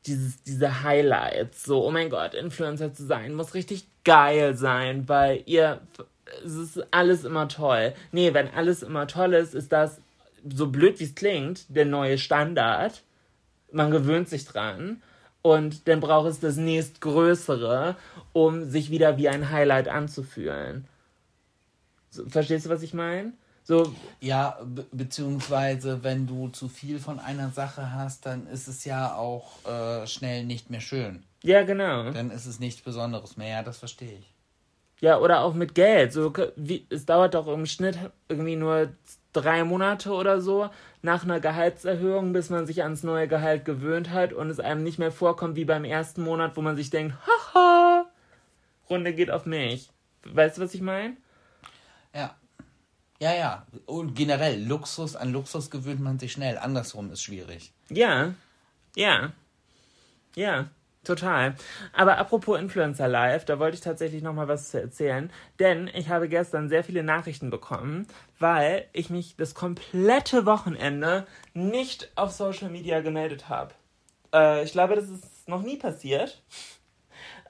[0.07, 1.65] dieses, diese Highlights.
[1.65, 5.81] So, oh mein Gott, Influencer zu sein, muss richtig geil sein, weil ihr,
[6.45, 7.95] es ist alles immer toll.
[8.13, 9.99] Nee, wenn alles immer toll ist, ist das,
[10.47, 13.03] so blöd wie es klingt, der neue Standard.
[13.73, 15.03] Man gewöhnt sich dran.
[15.43, 17.97] Und dann braucht es das nächstgrößere,
[18.33, 20.87] um sich wieder wie ein Highlight anzufühlen.
[22.11, 23.33] So, verstehst du, was ich meine?
[23.67, 28.85] So, Ja, be beziehungsweise wenn du zu viel von einer Sache hast, dann ist es
[28.85, 31.25] ja auch äh, schnell nicht mehr schön.
[31.43, 32.11] ja, genau.
[32.11, 33.49] Dann ist es nichts Besonderes mehr.
[33.49, 34.31] Ja, das verstehe ich.
[35.01, 36.13] Ja, oder auch mit Geld.
[36.13, 37.99] So, wie, es dauert doch im Schnitt
[38.29, 38.91] irgendwie nur
[39.33, 40.71] drei Monate oder so
[41.03, 44.99] nach einer Gehaltserhöhung, bis man sich ans neue Gehalt gewöhnt hat und es einem nicht
[44.99, 48.07] mehr vorkommt wie beim ersten Monat, wo man sich denkt, haha,
[48.89, 49.91] Runde geht auf mich.
[50.25, 51.17] Weißt du, was ich meine?
[52.15, 52.35] Ja.
[53.25, 53.67] Ja, ja.
[53.87, 56.59] Und generell, Luxus, an Luxus gewöhnt man sich schnell.
[56.59, 57.73] Andersrum ist schwierig.
[57.89, 58.35] Ja,
[58.95, 59.33] ja,
[60.37, 60.69] ja,
[61.05, 61.55] total.
[61.95, 66.11] Aber apropos Influencer Live, da wollte ich tatsächlich noch mal was zu erzählen, denn ich
[66.11, 68.07] habe gestern sehr viele Nachrichten bekommen,
[68.39, 73.73] weil ich mich das komplette Wochenende nicht auf Social Media gemeldet habe.
[74.35, 76.43] Äh, ich glaube, das ist noch nie passiert.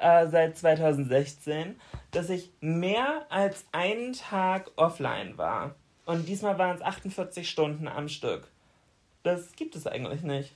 [0.00, 1.80] Äh, seit 2016,
[2.10, 5.74] dass ich mehr als einen Tag offline war.
[6.04, 8.48] Und diesmal waren es 48 Stunden am Stück.
[9.22, 10.54] Das gibt es eigentlich nicht.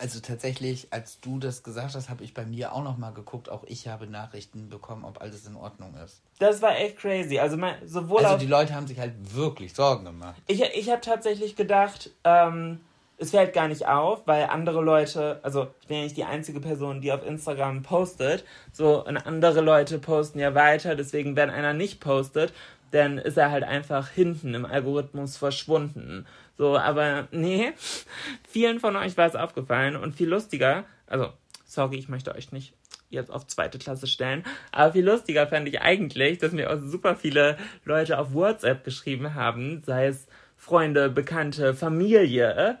[0.00, 3.48] Also tatsächlich, als du das gesagt hast, habe ich bei mir auch noch mal geguckt.
[3.48, 6.20] Auch ich habe Nachrichten bekommen, ob alles in Ordnung ist.
[6.38, 7.38] Das war echt crazy.
[7.40, 10.40] Also mein, sowohl Also die Leute haben sich halt wirklich Sorgen gemacht.
[10.46, 12.80] ich, ich habe tatsächlich gedacht, ähm,
[13.18, 16.60] es fällt gar nicht auf, weil andere Leute, also ich bin ja nicht die einzige
[16.60, 21.72] Person, die auf Instagram postet, so und andere Leute posten ja weiter, deswegen wenn einer
[21.74, 22.52] nicht postet,
[22.92, 26.26] dann ist er halt einfach hinten im Algorithmus verschwunden.
[26.56, 27.72] So, aber nee,
[28.48, 31.32] vielen von euch war es aufgefallen und viel lustiger, also
[31.66, 32.72] sorry, ich möchte euch nicht
[33.10, 34.44] jetzt auf zweite Klasse stellen.
[34.70, 39.34] Aber viel lustiger fand ich eigentlich, dass mir auch super viele Leute auf WhatsApp geschrieben
[39.34, 42.78] haben, sei es Freunde, Bekannte, Familie,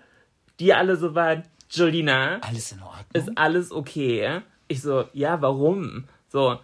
[0.60, 3.04] die alle so waren, Jolina, Alles in Ordnung?
[3.12, 4.40] ist alles okay?
[4.68, 6.04] Ich so, ja, warum?
[6.28, 6.58] So,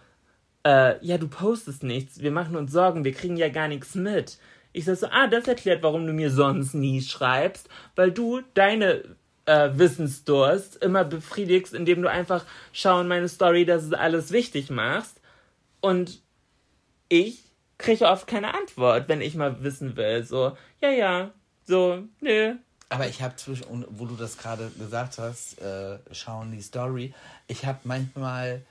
[0.65, 4.37] äh, ja, du postest nichts, wir machen uns Sorgen, wir kriegen ja gar nichts mit.
[4.73, 9.03] Ich sag so, ah, das erklärt, warum du mir sonst nie schreibst, weil du deine
[9.45, 15.21] äh, Wissensdurst immer befriedigst, indem du einfach schauen meine Story, dass es alles wichtig machst.
[15.81, 16.19] Und
[17.09, 17.43] ich
[17.77, 20.23] kriege oft keine Antwort, wenn ich mal wissen will.
[20.23, 21.31] So, ja, ja,
[21.63, 22.55] so, nö.
[22.89, 27.13] Aber ich habe zwischen, und wo du das gerade gesagt hast, äh, schauen die Story,
[27.47, 28.63] ich habe manchmal,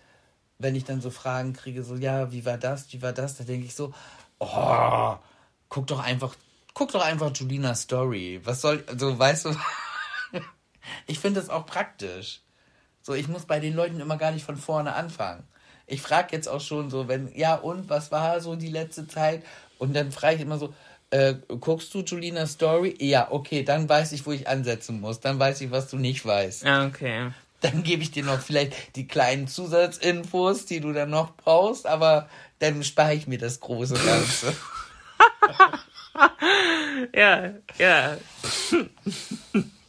[0.58, 3.44] wenn ich dann so Fragen kriege, so, ja, wie war das, wie war das, da
[3.44, 3.92] denke ich so,
[4.38, 5.16] oh,
[5.68, 6.36] guck doch einfach,
[6.74, 8.40] guck doch einfach Julinas Story.
[8.44, 9.56] Was soll, also, weißt du,
[11.06, 12.40] ich finde das auch praktisch.
[13.02, 15.42] So, ich muss bei den Leuten immer gar nicht von vorne anfangen.
[15.86, 19.44] Ich frage jetzt auch schon so, wenn, ja, und was war so die letzte Zeit?
[19.78, 20.72] Und dann frage ich immer so,
[21.14, 22.96] äh, guckst du Julinas Story?
[22.98, 25.20] Ja, okay, dann weiß ich, wo ich ansetzen muss.
[25.20, 26.66] Dann weiß ich, was du nicht weißt.
[26.66, 27.30] Ah, okay.
[27.60, 32.28] Dann gebe ich dir noch vielleicht die kleinen Zusatzinfos, die du dann noch brauchst, aber
[32.58, 34.54] dann spare ich mir das große Ganze.
[37.12, 38.16] Ja, ja.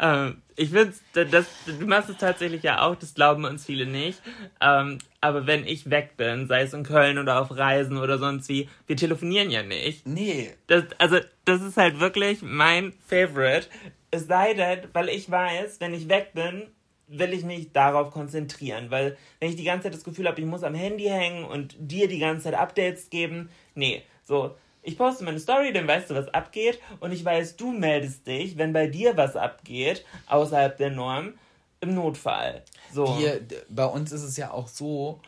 [0.00, 4.20] ähm, ich finde, das, du machst es tatsächlich ja auch, das glauben uns viele nicht.
[4.60, 8.48] Ähm, aber wenn ich weg bin, sei es in Köln oder auf Reisen oder sonst
[8.48, 10.06] wie, wir telefonieren ja nicht.
[10.06, 13.68] Nee, Das, also, das ist halt wirklich mein Favorite.
[14.10, 16.68] Es sei denn, weil ich weiß, wenn ich weg bin,
[17.08, 18.90] will ich mich darauf konzentrieren.
[18.90, 21.76] Weil, wenn ich die ganze Zeit das Gefühl habe, ich muss am Handy hängen und
[21.78, 24.56] dir die ganze Zeit Updates geben, nee, so.
[24.86, 26.78] Ich poste meine Story, dann weißt du, was abgeht.
[27.00, 31.34] Und ich weiß, du meldest dich, wenn bei dir was abgeht, außerhalb der Norm,
[31.80, 32.62] im Notfall.
[32.92, 33.18] So.
[33.18, 35.20] wir, bei uns ist es ja auch so,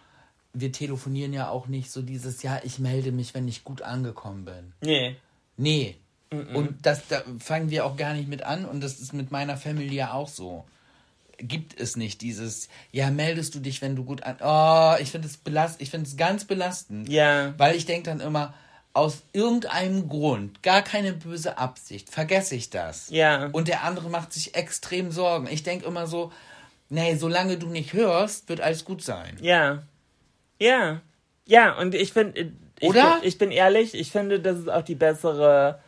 [0.53, 4.45] wir telefonieren ja auch nicht so dieses, ja, ich melde mich, wenn ich gut angekommen
[4.45, 4.73] bin.
[4.81, 5.17] Nee.
[5.57, 5.97] Nee.
[6.31, 9.57] Und das da fangen wir auch gar nicht mit an und das ist mit meiner
[9.57, 10.65] Familie ja auch so.
[11.39, 14.37] Gibt es nicht dieses, ja, meldest du dich, wenn du gut an.
[14.41, 17.09] Oh, ich finde es belast, ich finde es ganz belastend.
[17.09, 17.55] Ja.
[17.59, 18.55] Weil ich denke dann immer,
[18.95, 23.11] aus irgendeinem Grund, gar keine böse Absicht, vergesse ich das.
[23.11, 23.49] Ja.
[23.53, 25.47] Und der andere macht sich extrem Sorgen.
[25.49, 26.33] Ich denke immer so,
[26.89, 29.37] nee, solange du nicht hörst, wird alles gut sein.
[29.41, 29.83] Ja.
[30.59, 31.01] Ja.
[31.47, 32.53] Ja, und ich finde.
[32.81, 33.17] Ich Oder?
[33.17, 35.81] Bin, ich bin ehrlich, ich finde, das ist auch die bessere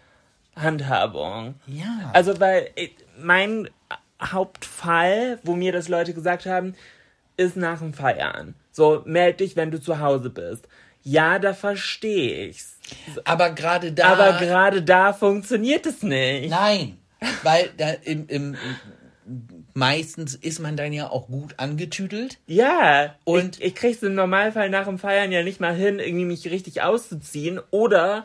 [0.57, 1.55] Handhabung.
[1.66, 2.11] Ja.
[2.12, 2.88] Also, weil äh,
[3.18, 3.68] mein
[4.22, 6.74] Hauptfall, wo mir das Leute gesagt haben,
[7.36, 8.55] ist nach dem Feiern.
[8.72, 10.66] So, meld dich, wenn du zu Hause bist.
[11.03, 12.76] Ja, da verstehe ich's.
[13.24, 14.09] Aber gerade da.
[14.12, 16.51] Aber gerade da funktioniert es nicht.
[16.51, 16.97] Nein,
[17.43, 18.57] weil da im, im,
[19.74, 22.38] meistens ist man dann ja auch gut angetüdelt.
[22.47, 25.99] Ja, Und- und ich, ich krieg's im Normalfall nach dem Feiern ja nicht mal hin,
[25.99, 27.61] irgendwie mich richtig auszuziehen.
[27.70, 28.24] Oder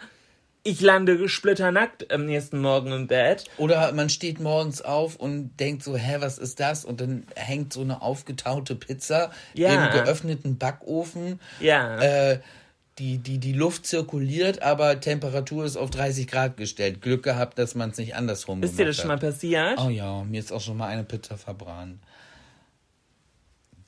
[0.64, 3.44] ich lande splitternackt am nächsten Morgen im Bett.
[3.58, 6.86] Oder man steht morgens auf und denkt so, hä, was ist das?
[6.86, 9.86] Und dann hängt so eine aufgetaute Pizza Ja.
[9.86, 11.40] im geöffneten Backofen.
[11.60, 12.00] Ja.
[12.02, 12.40] Äh,
[13.00, 17.02] die, die, die Luft zirkuliert, aber Temperatur ist auf 30 Grad gestellt.
[17.02, 19.22] Glück gehabt, dass man es nicht andersrum Ist dir gemacht das schon mal hat.
[19.22, 19.80] passiert?
[19.80, 22.00] Oh ja, mir ist auch schon mal eine Pizza verbrannt.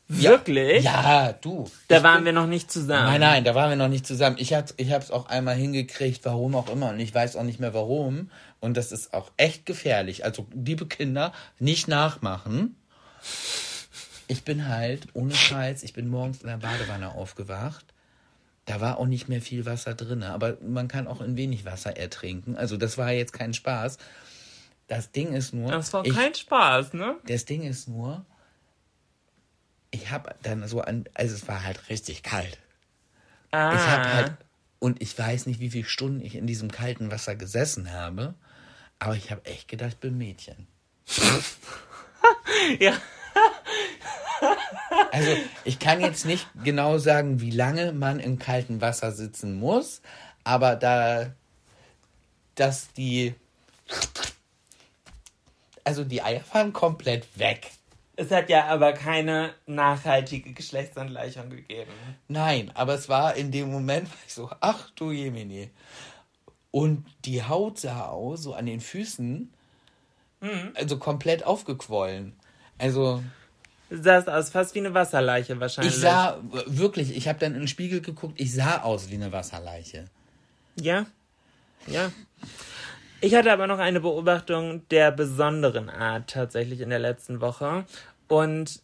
[0.10, 0.84] Wirklich?
[0.86, 1.70] Ja, du.
[1.90, 3.08] Da waren bin- wir noch nicht zusammen.
[3.08, 4.38] Nein, nein, da waren wir noch nicht zusammen.
[4.40, 6.90] Ich, hat, ich habe es auch einmal hingekriegt, warum auch immer.
[6.92, 8.30] Und ich weiß auch nicht mehr warum.
[8.62, 10.24] Und das ist auch echt gefährlich.
[10.24, 12.78] Also, liebe Kinder, nicht nachmachen.
[14.30, 17.86] Ich bin halt, ohne Scheiß, ich bin morgens in der Badewanne aufgewacht.
[18.68, 20.22] Da war auch nicht mehr viel Wasser drin.
[20.22, 22.56] Aber man kann auch in wenig Wasser ertrinken.
[22.56, 23.98] Also, das war jetzt kein Spaß.
[24.88, 25.72] Das Ding ist nur.
[25.72, 27.18] Das war ich, kein Spaß, ne?
[27.26, 28.26] das Ding ist nur,
[29.92, 32.58] ich habe dann so an, also es war halt richtig kalt.
[33.52, 33.74] Ah.
[33.74, 34.38] Ich habe halt,
[34.80, 38.36] und ich weiß nicht, wie viele Stunden ich in diesem kalten Wasser gesessen habe,
[39.00, 40.68] aber ich habe echt gedacht, ich bin Mädchen.
[42.80, 42.94] Ja.
[45.12, 45.32] Also
[45.64, 50.02] ich kann jetzt nicht genau sagen, wie lange man im kalten Wasser sitzen muss,
[50.44, 51.32] aber da,
[52.56, 53.36] dass die,
[55.84, 57.72] also die Eier waren komplett weg.
[58.16, 61.92] Es hat ja aber keine nachhaltige Geschlechtsangleichung gegeben.
[62.28, 65.70] Nein, aber es war in dem Moment, war ich so, ach du Jemini.
[66.72, 69.54] Und die Haut sah aus, so an den Füßen,
[70.76, 72.36] also komplett aufgequollen.
[72.78, 73.24] Also
[73.90, 75.96] sahst aus fast wie eine Wasserleiche wahrscheinlich.
[75.96, 79.32] ich sah wirklich, ich habe dann in den Spiegel geguckt, ich sah aus wie eine
[79.32, 80.06] Wasserleiche.
[80.80, 81.06] Ja.
[81.88, 82.12] Ja.
[83.20, 87.86] Ich hatte aber noch eine Beobachtung der besonderen Art tatsächlich in der letzten Woche.
[88.28, 88.82] Und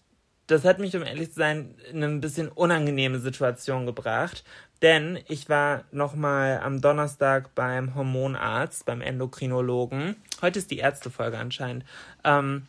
[0.47, 4.43] das hat mich, um ehrlich zu sein, in eine ein bisschen unangenehme Situation gebracht.
[4.81, 10.15] Denn ich war nochmal am Donnerstag beim Hormonarzt, beim Endokrinologen.
[10.41, 11.85] Heute ist die Ärztefolge anscheinend.
[12.25, 12.67] Ähm,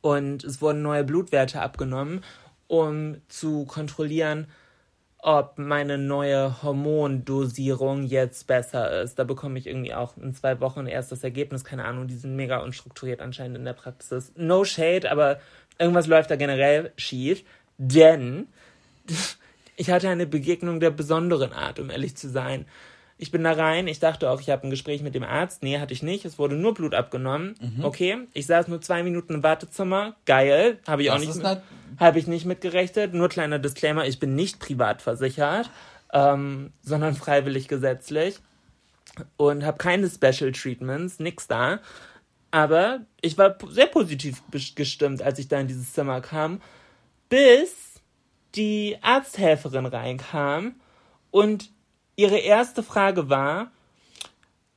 [0.00, 2.22] und es wurden neue Blutwerte abgenommen,
[2.66, 4.46] um zu kontrollieren,
[5.18, 9.18] ob meine neue Hormondosierung jetzt besser ist.
[9.18, 11.64] Da bekomme ich irgendwie auch in zwei Wochen erst das Ergebnis.
[11.64, 14.32] Keine Ahnung, die sind mega unstrukturiert anscheinend in der Praxis.
[14.36, 15.40] No shade, aber
[15.78, 17.42] irgendwas läuft da generell schief.
[17.78, 18.48] Denn
[19.76, 22.66] ich hatte eine Begegnung der besonderen Art, um ehrlich zu sein.
[23.16, 25.62] Ich bin da rein, ich dachte auch, ich habe ein Gespräch mit dem Arzt.
[25.62, 26.24] Nee, hatte ich nicht.
[26.24, 27.54] Es wurde nur Blut abgenommen.
[27.60, 27.84] Mhm.
[27.84, 30.16] Okay, ich saß nur zwei Minuten im Wartezimmer.
[30.26, 31.62] Geil, habe ich auch Das nicht mit, nat-
[31.98, 33.14] habe ich nicht mitgerechnet.
[33.14, 35.70] Nur kleiner Disclaimer, ich bin nicht privat versichert,
[36.12, 38.38] ähm, sondern freiwillig gesetzlich
[39.36, 41.78] und habe keine Special Treatments, nix da.
[42.50, 44.42] Aber ich war sehr positiv
[44.74, 46.60] gestimmt, als ich da in dieses Zimmer kam,
[47.28, 48.00] bis
[48.54, 50.76] die Arzthelferin reinkam
[51.30, 51.70] und
[52.16, 53.70] ihre erste Frage war,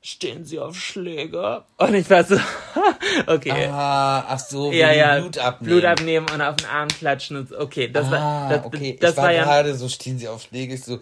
[0.02, 1.66] stehen Sie auf Schläger?
[1.78, 2.40] Und ich war so,
[3.28, 3.68] okay.
[3.72, 5.70] Ah, ach so, ja, ja, Blut abnehmen.
[5.80, 7.38] Blut abnehmen und auf den Arm klatschen.
[7.38, 7.60] Und so.
[7.60, 8.98] okay, das ah, war, das, okay.
[9.00, 11.00] das ich war, war ja, gerade so, stehen sie auf Schläge, ich so,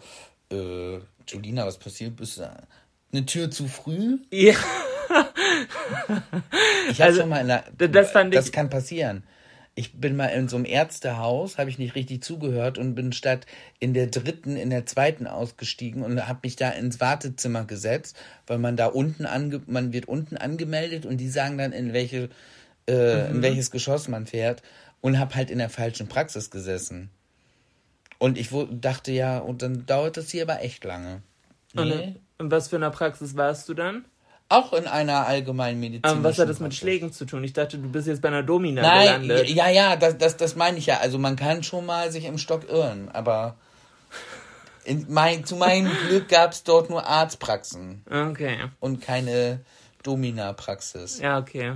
[0.52, 2.16] äh, Julina, was passiert?
[2.16, 2.50] Bist du
[3.12, 4.18] eine Tür zu früh?
[4.32, 4.54] ja,
[6.90, 9.24] Ich habe Also, schon mal in der, das fand ich- Das kann passieren.
[9.78, 13.46] Ich bin mal in so einem Ärztehaus, habe ich nicht richtig zugehört und bin statt
[13.80, 18.16] in der dritten, in der zweiten ausgestiegen und habe mich da ins Wartezimmer gesetzt,
[18.48, 22.30] weil man da unten ange man wird unten angemeldet und die sagen dann in welche
[22.88, 23.36] äh, Mhm.
[23.36, 24.62] in welches Geschoss man fährt
[25.02, 27.10] und habe halt in der falschen Praxis gesessen.
[28.18, 28.50] Und ich
[28.80, 31.22] dachte ja, und dann dauert das hier aber echt lange.
[31.76, 32.16] und Nee.
[32.40, 34.06] in was für einer Praxis warst du dann?
[34.48, 36.18] Auch in einer allgemeinen Medizin.
[36.18, 37.44] Ähm, was hat das mit Schlägen zu tun?
[37.44, 39.50] Ich dachte, du bist jetzt bei einer Domina Nein, gelandet.
[39.50, 41.00] ja, ja, das, das, das meine ich ja.
[41.00, 43.56] Also man kann schon mal sich im Stock irren, aber
[44.84, 48.58] in mein, zu meinem Glück gab es dort nur Arztpraxen Okay.
[48.80, 49.62] und keine
[50.04, 51.20] Domina-Praxis.
[51.20, 51.74] Ja, okay.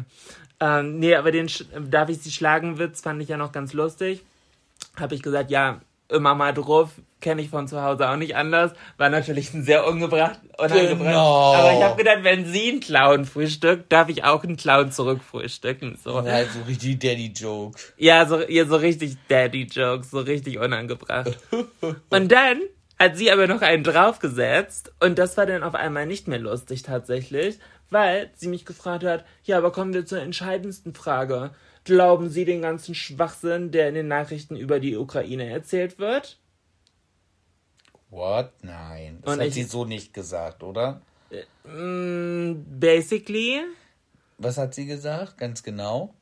[0.59, 3.73] Ähm, nee, aber den Sch darf ich sie schlagen Witz fand ich ja noch ganz
[3.73, 4.21] lustig.
[4.95, 6.89] Habe ich gesagt, ja, immer mal drauf,
[7.21, 8.71] kenne ich von zu Hause auch nicht anders.
[8.97, 10.99] War natürlich ein sehr ungebracht, unangebracht.
[10.99, 11.53] Genau.
[11.53, 15.97] Aber ich habe gedacht, wenn sie einen Clown frühstückt, darf ich auch einen Clown zurückfrühstücken.
[16.03, 16.17] So.
[16.17, 17.79] Und halt so richtig Daddy-Joke.
[17.97, 21.37] Ja, so, ja, so richtig Daddy-Jokes, so richtig unangebracht.
[22.09, 22.61] Und dann
[22.99, 26.83] hat sie aber noch einen draufgesetzt und das war dann auf einmal nicht mehr lustig
[26.83, 27.57] tatsächlich,
[27.89, 31.51] weil sie mich gefragt hat, ja, aber kommen wir zur entscheidendsten Frage.
[31.93, 36.37] Glauben Sie den ganzen Schwachsinn, der in den Nachrichten über die Ukraine erzählt wird?
[38.11, 38.51] What?
[38.61, 39.17] Nein.
[39.23, 41.01] Das Und hat ich- sie so nicht gesagt, oder?
[41.63, 43.61] Mm, basically,
[44.37, 45.39] Was hat sie gesagt?
[45.39, 46.13] Ganz genau.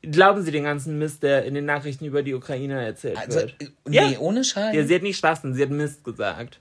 [0.00, 3.54] glauben Sie den ganzen Mist, der in den Nachrichten über die Ukraine erzählt Also, wird?
[3.62, 4.74] äh, nee, ohne Scheiß.
[4.74, 6.60] Ja, sie hat nicht Schwachsinn, sie hat Mist gesagt.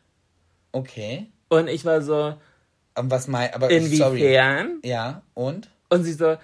[0.73, 1.27] Okay.
[1.47, 2.35] Und ich war so,
[2.93, 3.77] Aber was mein, aber sorry.
[3.85, 4.79] inwiefern?
[4.83, 5.69] Ja, und?
[5.89, 6.37] Und sie so,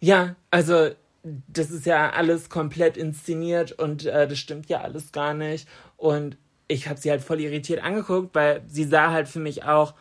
[0.00, 0.90] ja, also
[1.24, 5.68] das ist ja alles komplett inszeniert und äh, das stimmt ja alles gar nicht.
[5.96, 6.36] Und
[6.68, 9.94] ich habe sie halt voll irritiert angeguckt, weil sie sah halt für mich auch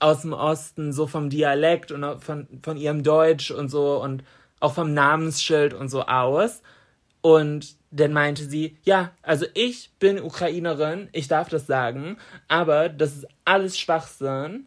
[0.00, 4.24] aus dem Osten, so vom Dialekt und von, von ihrem Deutsch und so und
[4.58, 6.62] auch vom Namensschild und so aus.
[7.20, 12.16] Und dann meinte sie, ja, also ich bin Ukrainerin, ich darf das sagen,
[12.48, 14.66] aber das ist alles Schwachsinn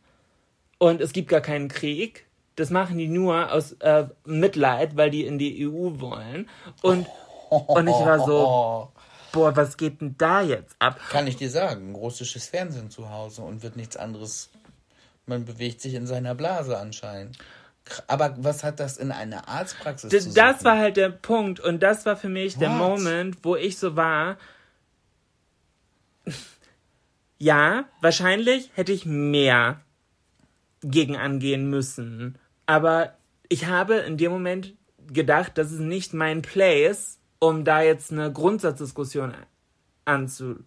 [0.77, 2.25] und es gibt gar keinen Krieg.
[2.55, 6.49] Das machen die nur aus äh, Mitleid, weil die in die EU wollen.
[6.81, 7.05] Und,
[7.49, 8.91] und ich war so,
[9.33, 10.99] boah, was geht denn da jetzt ab?
[11.09, 14.49] kann ich dir sagen, russisches Fernsehen zu Hause und wird nichts anderes.
[15.25, 17.37] Man bewegt sich in seiner Blase anscheinend.
[18.07, 20.65] Aber was hat das in einer Arztpraxis D zu das suchen?
[20.65, 22.77] war halt der Punkt und das war für mich der What?
[22.77, 24.37] Moment, wo ich so war.
[27.37, 29.81] Ja, wahrscheinlich hätte ich mehr
[30.81, 32.37] gegen angehen müssen.
[32.65, 33.17] Aber
[33.49, 34.75] ich habe in dem Moment
[35.07, 39.33] gedacht, das ist nicht mein Place, um da jetzt eine Grundsatzdiskussion
[40.05, 40.59] anzu,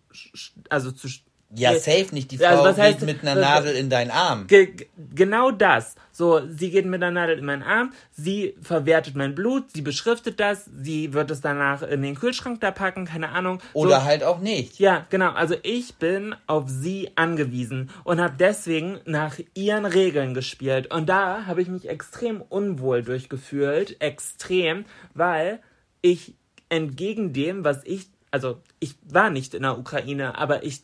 [0.68, 1.09] also zu,
[1.55, 2.30] Ja, safe nicht.
[2.30, 4.46] Die Frau Also, was geht heißt- mit einer Nadel in deinen Arm.
[4.49, 5.94] Ge ge- genau das.
[6.12, 10.40] So, sie geht mit der Nadel in meinen Arm, sie verwertet mein Blut, sie beschriftet
[10.40, 13.61] das, sie wird es danach in den Kühlschrank da packen, keine Ahnung.
[13.72, 14.78] Oder so, halt auch nicht.
[14.78, 15.30] Ja, genau.
[15.30, 20.92] Also ich bin auf sie angewiesen und habe deswegen nach ihren Regeln gespielt.
[20.92, 24.01] Und da habe ich mich extrem unwohl durchgefühlt.
[24.03, 24.84] Extrem,
[25.14, 25.61] weil
[26.03, 26.34] ich
[26.68, 30.82] entgegen dem, was ich, also ich war nicht in der Ukraine, aber ich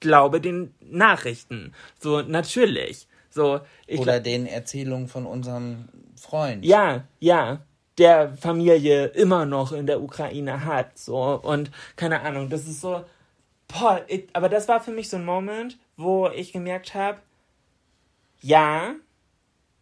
[0.00, 1.72] glaube den Nachrichten.
[1.98, 3.06] So, natürlich.
[3.30, 6.64] So, ich Oder den Erzählungen von unserem Freund.
[6.64, 7.60] ja, ja,
[7.96, 13.04] der Familie immer noch in der Ukraine hat, so und keine Ahnung, das ist so,
[13.68, 17.18] boah, ich, aber das war für mich so ein Moment, wo ich gemerkt habe,
[18.40, 18.94] ja,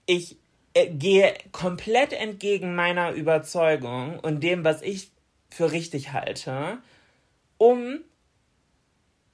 [0.07, 0.37] ich
[0.75, 5.11] äh, gehe komplett entgegen meiner Überzeugung und dem, was ich
[5.49, 6.79] für richtig halte,
[7.57, 8.01] um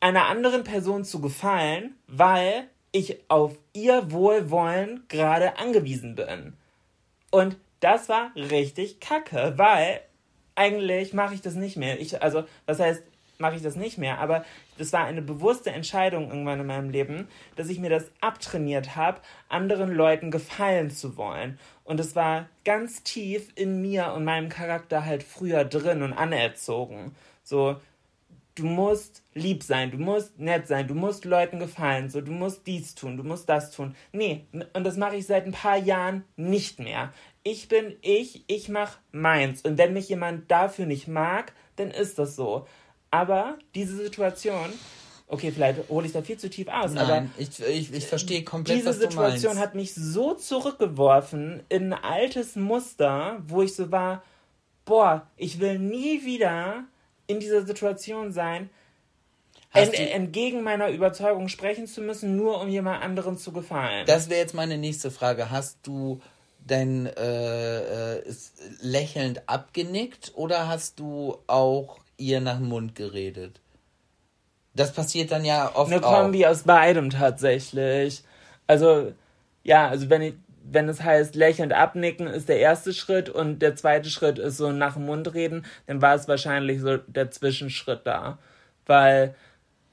[0.05, 6.53] einer anderen Person zu gefallen, weil ich auf ihr Wohlwollen gerade angewiesen bin.
[7.31, 10.03] Und das war richtig kacke, weil
[10.57, 11.99] eigentlich mache ich das nicht mehr.
[12.01, 13.03] Ich, also, was heißt,
[13.39, 14.19] mache ich das nicht mehr?
[14.19, 14.45] Aber
[14.77, 17.27] das war eine bewusste Entscheidung irgendwann in meinem Leben,
[17.57, 21.59] dass ich mir das abtrainiert habe, anderen Leuten gefallen zu wollen.
[21.83, 27.15] Und es war ganz tief in mir und meinem Charakter halt früher drin und anerzogen.
[27.43, 27.77] So,
[28.55, 32.67] du musst lieb sein, du musst nett sein, du musst Leuten gefallen, so du musst
[32.67, 33.95] dies tun, du musst das tun.
[34.13, 37.13] Nee, und das mache ich seit ein paar Jahren nicht mehr.
[37.43, 42.19] Ich bin ich, ich mache meins und wenn mich jemand dafür nicht mag, dann ist
[42.19, 42.67] das so.
[43.11, 44.73] Aber diese Situation,
[45.27, 48.45] okay, vielleicht hole ich da viel zu tief aus, aber Nein, ich, ich, ich verstehe
[48.45, 49.63] komplett, diese was du Situation meinst.
[49.63, 54.23] hat mich so zurückgeworfen in ein altes Muster, wo ich so war,
[54.85, 56.85] boah, ich will nie wieder
[57.27, 58.71] in dieser Situation sein,
[59.73, 64.07] ent entgegen meiner Überzeugung sprechen zu müssen, nur um jemand anderen zu gefallen.
[64.07, 65.51] Das wäre jetzt meine nächste Frage.
[65.51, 66.21] Hast du
[66.67, 68.35] dein äh, äh,
[68.81, 73.61] lächelnd abgenickt oder hast du auch ihr nach dem Mund geredet?
[74.75, 76.23] Das passiert dann ja oft Eine auch.
[76.23, 78.25] Kombi aus beidem tatsächlich.
[78.67, 79.13] Also,
[79.63, 80.35] ja, also wenn ich,
[80.71, 84.73] wenn es heißt lächelnd abnicken, ist der erste Schritt und der zweite Schritt ist so
[84.73, 88.39] nach dem Mund reden, dann war es wahrscheinlich so der Zwischenschritt da.
[88.87, 89.35] Weil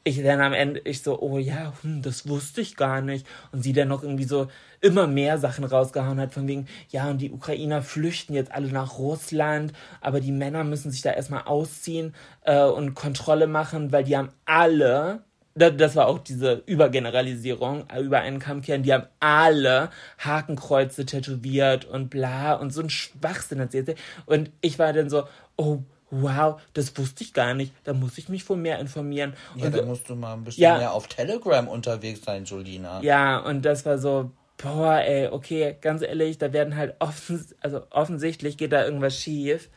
[0.04, 3.28] ich dann am Ende, ich so, oh ja, hm, das wusste ich gar nicht.
[3.52, 4.48] Und sie dann noch irgendwie so
[4.80, 8.98] immer mehr Sachen rausgehauen hat, von wegen, ja, und die Ukrainer flüchten jetzt alle nach
[8.98, 14.18] Russland, aber die Männer müssen sich da erstmal ausziehen äh, und Kontrolle machen, weil die
[14.18, 15.24] haben alle,
[15.56, 19.90] das war auch diese Übergeneralisierung, äh, über einen Kamm kehren, die haben alle
[20.20, 23.88] Hakenkreuze tätowiert und bla und so ein Schwachsinn erzählt.
[23.88, 23.96] sie.
[24.26, 25.24] Und ich war dann so,
[25.58, 25.80] oh,
[26.10, 29.34] wow, das wusste ich gar nicht, da muss ich mich wohl mehr informieren.
[29.56, 30.78] ja, und da musst du mal ein bisschen Ja.
[30.78, 33.02] mehr auf Telegram unterwegs sein, Jolina.
[33.02, 37.84] ja, und das war so, boah, ey, okay, ganz ehrlich, da werden halt offen, also
[37.90, 39.70] offensichtlich geht da irgendwas schief.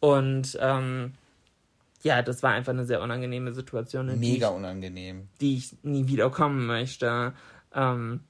[0.00, 1.14] Und ähm,
[2.06, 5.28] ja, das war einfach eine sehr unangenehme Situation, in die Mega ich, unangenehm.
[5.40, 7.32] die ich nie wiederkommen möchte.
[7.74, 8.20] Ähm,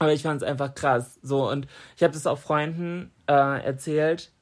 [0.00, 1.20] aber ich fand es einfach krass.
[1.22, 4.32] So, und ich habe das auch Freunden äh, erzählt.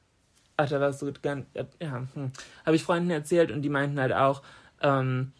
[0.57, 1.45] Ach, da warst du gern,
[1.79, 2.31] ja, hm.
[2.65, 4.41] habe ich Freunden erzählt und die meinten halt auch,
[4.81, 5.33] ähm,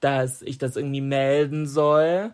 [0.00, 2.32] dass ich das irgendwie melden soll.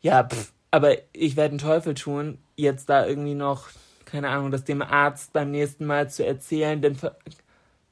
[0.00, 3.68] Ja, pff, aber ich werde einen Teufel tun, jetzt da irgendwie noch,
[4.06, 6.96] keine Ahnung, das dem Arzt beim nächsten Mal zu erzählen, denn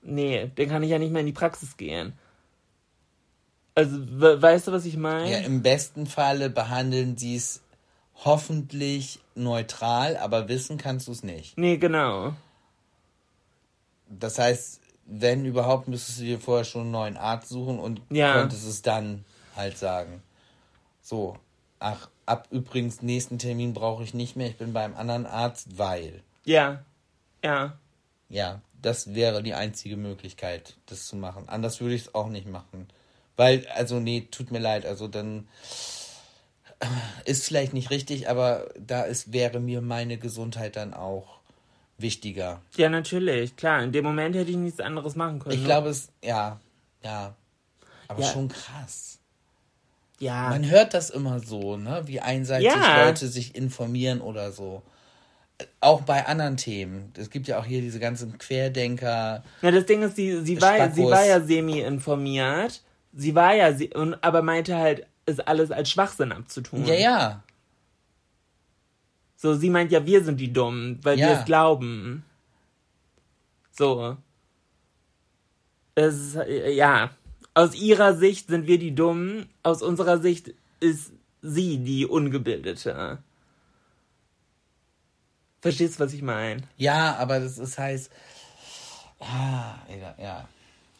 [0.03, 2.13] nee, dann kann ich ja nicht mehr in die Praxis gehen.
[3.75, 5.31] Also, we weißt du, was ich meine?
[5.31, 7.63] Ja, im besten Falle behandeln sie es
[8.25, 11.57] hoffentlich neutral, aber wissen kannst du es nicht.
[11.57, 12.35] nee, genau.
[14.11, 18.33] Das heißt, wenn überhaupt, müsstest du dir vorher schon einen neuen Arzt suchen und Ja.
[18.33, 19.25] könntest es dann
[19.55, 20.23] halt sagen.
[21.03, 21.37] So,
[21.79, 26.23] ach, ab übrigens, nächsten Termin brauche ich nicht mehr, ich bin beim anderen Arzt, weil.
[26.45, 26.85] Ja,
[27.45, 27.79] ja.
[28.29, 31.49] Ja, das wäre die einzige Möglichkeit, das zu machen.
[31.49, 32.89] Anders würde ich es auch nicht machen.
[33.37, 35.49] Weil, also, nee, tut mir leid, also dann
[36.81, 36.87] äh,
[37.31, 41.39] ist vielleicht nicht richtig, aber da ist, wäre mir meine Gesundheit dann auch
[41.99, 42.61] wichtiger.
[42.77, 43.83] Ja, natürlich, klar.
[43.83, 45.57] In dem Moment hätte ich nichts anderes machen können.
[45.57, 46.61] Ich glaube, es, ja,
[47.03, 47.35] ja,
[48.09, 48.29] aber Ja.
[48.33, 49.19] schon krass.
[50.21, 50.49] ja.
[50.51, 53.07] Man hört das immer so, ne, wie einseitig Ja.
[53.07, 54.83] Leute sich informieren oder so.
[55.81, 57.13] Auch bei anderen Themen.
[57.17, 59.43] Es gibt ja auch hier diese ganzen Querdenker.
[59.63, 62.83] Ja, das Ding ist, sie, sie, war, ja- sie war ja semi-informiert.
[63.13, 66.85] Sie war ja, sie, und, aber meinte halt, es alles als Schwachsinn abzutun.
[66.87, 67.43] Ja, ja.
[69.37, 71.39] So, sie meint ja, wir sind die Dummen, weil wir Ja.
[71.41, 72.25] es glauben.
[73.73, 74.17] So.
[75.95, 77.11] Es, ist, äh, ja.
[77.55, 83.19] Aus ihrer Sicht sind wir die Dummen, aus unserer Sicht ist sie die Ungebildete.
[85.61, 86.63] Verstehst du, was ich meine?
[86.77, 88.11] Ja, aber das ist heißt.
[89.21, 90.49] Ah, ja, ja.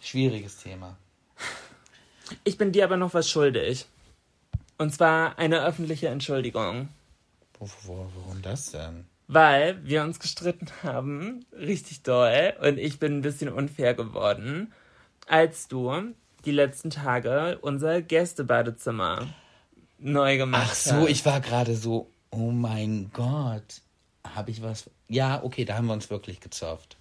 [0.03, 0.97] Schwieriges Thema.
[2.45, 3.87] Ich bin dir aber noch was schuldig.
[4.77, 6.89] Und zwar eine öffentliche Entschuldigung.
[7.59, 9.07] Wo, wo, warum das denn?
[9.27, 14.73] Weil wir uns gestritten haben, richtig doll, und ich bin ein bisschen unfair geworden,
[15.27, 19.27] als du die letzten Tage unser Gästebadezimmer
[19.99, 21.09] neu gemacht Ach so, hast.
[21.11, 23.83] ich war gerade so, oh mein Gott.
[24.35, 24.91] Habe ich was.
[25.09, 26.97] Ja, okay, da haben wir uns wirklich gezofft.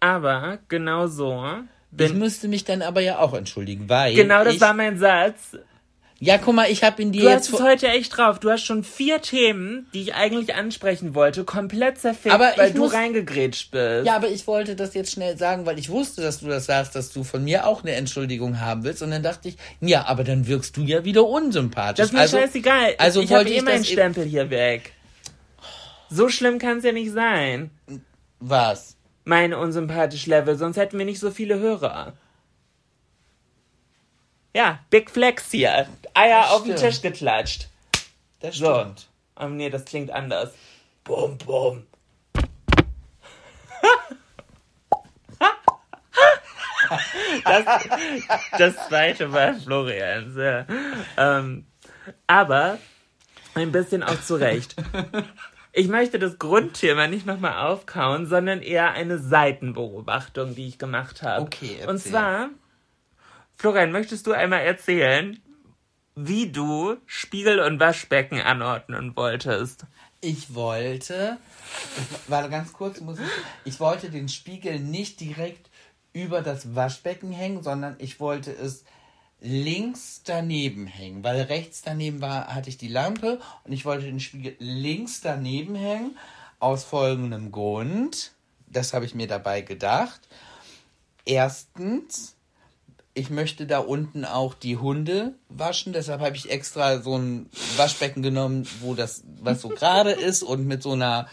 [0.00, 1.44] Aber genau so.
[1.92, 4.14] Ich Bin, müsste mich dann aber ja auch entschuldigen, weil.
[4.14, 5.56] genau das ich, war mein Satz.
[6.18, 7.48] Ja, guck mal, ich habe in dir Du jetzt.
[7.52, 8.38] hast es heute echt drauf.
[8.38, 12.74] Du hast schon vier Themen, die ich eigentlich ansprechen wollte, komplett zerfickt, Aber weil ich
[12.74, 14.06] du muss- reingegrätscht bist.
[14.06, 16.94] Ja, aber ich wollte das jetzt schnell sagen, weil ich wusste, dass du das sagst,
[16.94, 19.02] dass du von mir auch eine Entschuldigung haben willst.
[19.02, 21.96] Und dann dachte ich, ja, aber dann wirkst du ja wieder unsympathisch.
[21.96, 22.94] Das ist mir also, scheißegal.
[22.98, 24.92] also ich habe wollte eh ich meinen Stempel hier weg.
[26.14, 27.70] So schlimm kann es ja nicht sein.
[28.38, 28.96] Was?
[29.24, 32.12] Mein unsympathisch Level, sonst hätten wir nicht so viele Hörer.
[34.54, 35.88] Ja, Big Flex hier.
[36.12, 36.76] Eier auf den.
[36.76, 37.68] Tisch geklatscht.
[38.40, 38.74] Das So.
[38.74, 39.06] stimmt.
[39.40, 40.52] Oh nee, das klingt anders.
[41.04, 41.86] Bum, bum.
[47.44, 47.64] Das,
[48.58, 50.66] das zweite war Florians, ja.
[51.16, 51.64] Ähm,
[52.26, 52.78] aber
[53.54, 54.76] ein bisschen auch zurecht.
[55.74, 61.42] Ich möchte das Grundthema nicht nochmal aufkauen, sondern eher eine Seitenbeobachtung, die ich gemacht habe.
[61.42, 62.12] Okay, Und erzähl.
[62.12, 62.50] zwar,
[63.56, 65.40] Florian, möchtest du einmal erzählen,
[66.14, 69.86] wie du Spiegel und Waschbecken anordnen wolltest?
[70.20, 71.38] Ich wollte,
[72.28, 73.26] warte ganz kurz, muss ich,
[73.64, 75.70] ich wollte den Spiegel nicht direkt
[76.12, 78.84] über das Waschbecken hängen, sondern ich wollte es
[79.42, 84.20] links daneben hängen, weil rechts daneben war, hatte ich die Lampe und ich wollte den
[84.20, 86.16] Spiegel links daneben hängen,
[86.60, 88.32] aus folgendem Grund,
[88.68, 90.20] das habe ich mir dabei gedacht.
[91.24, 92.36] Erstens,
[93.14, 98.22] ich möchte da unten auch die Hunde waschen, deshalb habe ich extra so ein Waschbecken
[98.22, 101.26] genommen, wo das, was so gerade ist und mit so einer,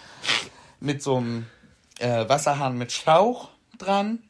[0.80, 1.46] mit so einem
[2.00, 4.24] äh, Wasserhahn mit Schlauch dran,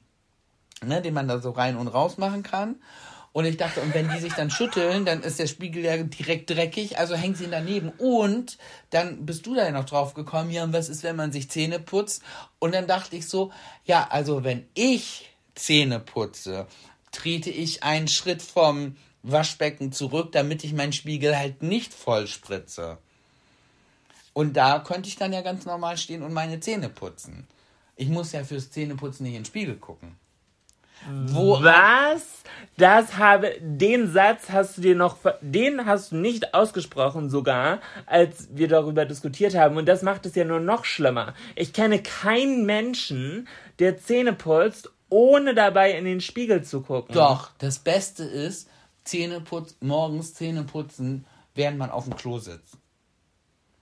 [0.84, 2.76] ne, den man da so rein und raus machen kann.
[3.32, 6.50] Und ich dachte, und wenn die sich dann schütteln, dann ist der Spiegel ja direkt
[6.50, 7.90] dreckig, also hängt sie ihn daneben.
[7.98, 8.58] Und
[8.90, 11.50] dann bist du da ja noch drauf gekommen, ja, und was ist, wenn man sich
[11.50, 12.24] Zähne putzt?
[12.58, 13.52] Und dann dachte ich so,
[13.86, 16.66] ja, also wenn ich Zähne putze,
[17.12, 22.98] trete ich einen Schritt vom Waschbecken zurück, damit ich meinen Spiegel halt nicht voll spritze.
[24.34, 27.48] Und da könnte ich dann ja ganz normal stehen und meine Zähne putzen.
[27.96, 30.16] Ich muss ja fürs Zähneputzen nicht in den Spiegel gucken.
[31.28, 32.44] Wo, Was?
[32.78, 38.48] Das habe, den Satz hast du dir noch, den hast du nicht ausgesprochen sogar, als
[38.54, 39.76] wir darüber diskutiert haben.
[39.76, 41.34] Und das macht es ja nur noch schlimmer.
[41.56, 47.14] Ich kenne keinen Menschen, der Zähne putzt, ohne dabei in den Spiegel zu gucken.
[47.14, 48.70] Doch, das Beste ist,
[49.04, 51.26] Zähneputz, morgens Zähne putzen,
[51.56, 52.78] während man auf dem Klo sitzt.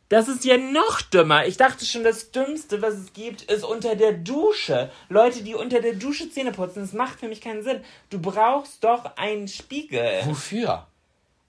[0.10, 1.46] Das ist ja noch dümmer.
[1.48, 4.90] Ich dachte schon, das Dümmste, was es gibt, ist unter der Dusche.
[5.10, 7.82] Leute, die unter der Dusche Zähne putzen, das macht für mich keinen Sinn.
[8.10, 10.88] Du brauchst doch einen Spiegel, Wofür?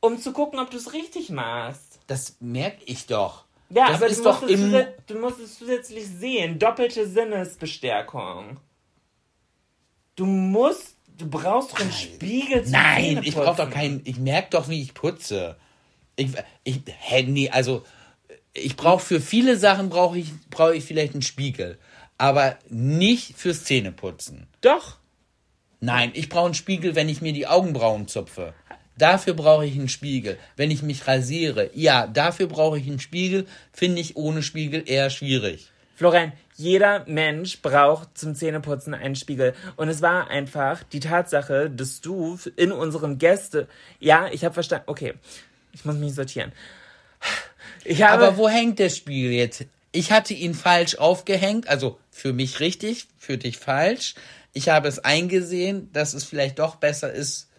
[0.00, 2.00] um zu gucken, ob du es richtig machst.
[2.08, 3.44] Das merke ich doch.
[3.70, 6.58] Ja, Das aber ist du, doch musst es im- du musst es zusätzlich sehen.
[6.58, 8.58] Doppelte Sinnesbestärkung.
[10.16, 14.00] Du musst, du brauchst doch einen Spiegel zum Nein, ich brauche doch keinen.
[14.04, 15.56] Ich merke doch, wie ich putze.
[16.16, 16.30] Ich,
[16.64, 17.84] ich Handy, also
[18.58, 21.78] ich brauche für viele Sachen brauche ich brauche ich vielleicht einen Spiegel,
[22.16, 24.46] aber nicht fürs Zähneputzen.
[24.60, 24.98] Doch.
[25.80, 28.54] Nein, ich brauche einen Spiegel, wenn ich mir die Augenbrauen zupfe.
[28.98, 30.38] Dafür brauche ich einen Spiegel.
[30.56, 33.46] Wenn ich mich rasiere, ja, dafür brauche ich einen Spiegel.
[33.72, 35.70] Finde ich ohne Spiegel eher schwierig.
[35.94, 39.54] Florian, jeder Mensch braucht zum Zähneputzen einen Spiegel.
[39.76, 43.68] Und es war einfach die Tatsache, dass du in unserem Gäste.
[44.00, 44.84] Ja, ich habe verstanden.
[44.88, 45.14] Okay,
[45.72, 46.52] ich muss mich sortieren.
[48.02, 49.66] Aber wo hängt der Spiegel jetzt?
[49.92, 54.14] Ich hatte ihn falsch aufgehängt, also für mich richtig, für dich falsch.
[54.52, 57.50] Ich habe es eingesehen, dass es vielleicht doch besser ist.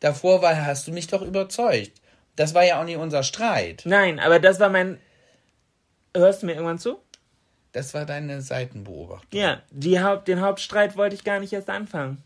[0.00, 2.00] Davor war, hast du mich doch überzeugt.
[2.36, 3.82] Das war ja auch nicht unser Streit.
[3.84, 4.98] Nein, aber das war mein.
[6.16, 6.98] Hörst du mir irgendwann zu?
[7.72, 9.28] Das war deine Seitenbeobachtung.
[9.32, 9.62] Ja,
[10.02, 12.22] Haupt, den Hauptstreit wollte ich gar nicht erst anfangen.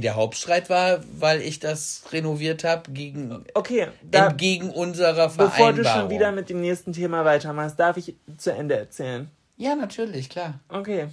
[0.00, 5.50] Der Hauptstreit war, weil ich das renoviert habe gegen Okay, da, entgegen unserer Vereinbarung.
[5.50, 9.30] bevor du schon wieder mit dem nächsten Thema weitermachst, darf ich zu Ende erzählen.
[9.56, 10.60] Ja, natürlich, klar.
[10.68, 11.08] Okay.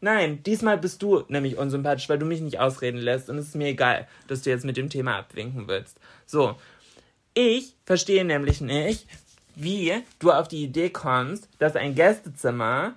[0.00, 3.56] Nein, diesmal bist du nämlich unsympathisch, weil du mich nicht ausreden lässt und es ist
[3.56, 5.98] mir egal, dass du jetzt mit dem Thema abwinken willst.
[6.26, 6.56] So,
[7.34, 9.06] ich verstehe nämlich nicht,
[9.54, 12.94] wie du auf die Idee kommst, dass ein Gästezimmer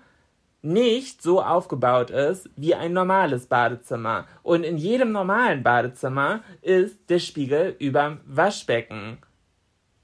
[0.62, 4.28] nicht so aufgebaut ist wie ein normales Badezimmer.
[4.44, 9.20] Und in jedem normalen Badezimmer ist der Spiegel überm Waschbecken.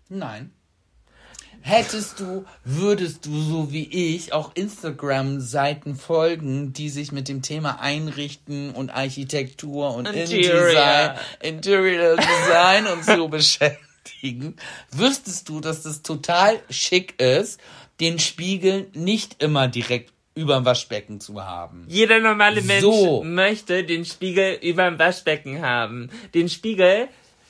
[0.09, 0.51] Nein.
[1.61, 7.79] Hättest du, würdest du so wie ich auch Instagram-Seiten folgen, die sich mit dem Thema
[7.81, 11.15] Einrichten und Architektur und Interior.
[11.41, 14.57] Interior Design und so beschäftigen,
[14.91, 17.59] wüsstest du, dass es total schick ist,
[17.99, 21.85] den Spiegel nicht immer direkt überm Waschbecken zu haben.
[21.87, 23.23] Jeder normale Mensch So.
[23.23, 26.09] möchte den Spiegel überm Waschbecken haben.
[26.33, 27.07] Den Spiegel,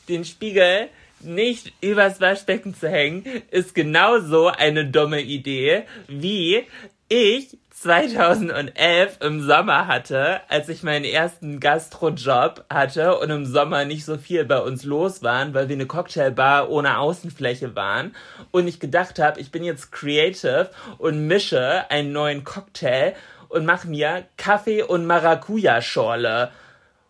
[0.07, 6.63] den Spiegel nicht übers Waschbecken zu hängen, ist genauso eine dumme Idee, wie
[7.07, 14.05] ich 2011 im Sommer hatte, als ich meinen ersten Gastrojob hatte und im Sommer nicht
[14.05, 18.15] so viel bei uns los waren, weil wir eine Cocktailbar ohne Außenfläche waren
[18.51, 23.13] und ich gedacht habe, ich bin jetzt creative und mische einen neuen Cocktail
[23.49, 26.51] und mache mir Kaffee und Maracuja-Schorle.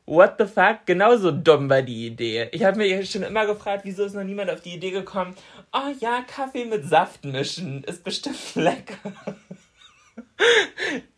[0.08, 0.80] What the fuck?
[0.86, 2.50] Genauso dumm war die Idee.
[2.52, 5.36] Ich habe mir schon immer gefragt, wieso ist noch niemand auf die Idee gekommen,
[5.74, 9.14] oh ja, Kaffee mit Saft mischen, ist bestimmt lecker.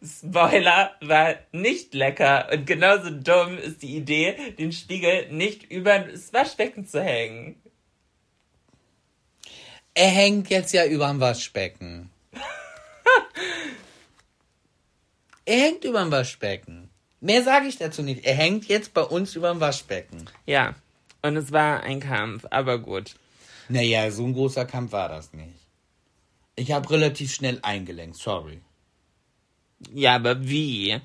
[0.03, 6.34] Spoiler war nicht lecker und genauso dumm ist die Idee, den Spiegel nicht über das
[6.34, 7.61] Waschbecken zu hängen.
[9.93, 12.11] Er hängt jetzt ja überm Waschbecken.
[15.45, 16.89] er hängt überm Waschbecken.
[17.20, 18.24] Mehr sage ich dazu nicht.
[18.24, 20.30] Er hängt jetzt bei uns überm Waschbecken.
[20.45, 20.76] Ja,
[21.24, 23.15] und es war ein Kampf, aber gut.
[23.70, 25.55] Naja, so ein großer Kampf war das nicht.
[26.55, 28.61] Ich habe relativ schnell eingelenkt, sorry.
[29.94, 31.00] Ja, aber wie?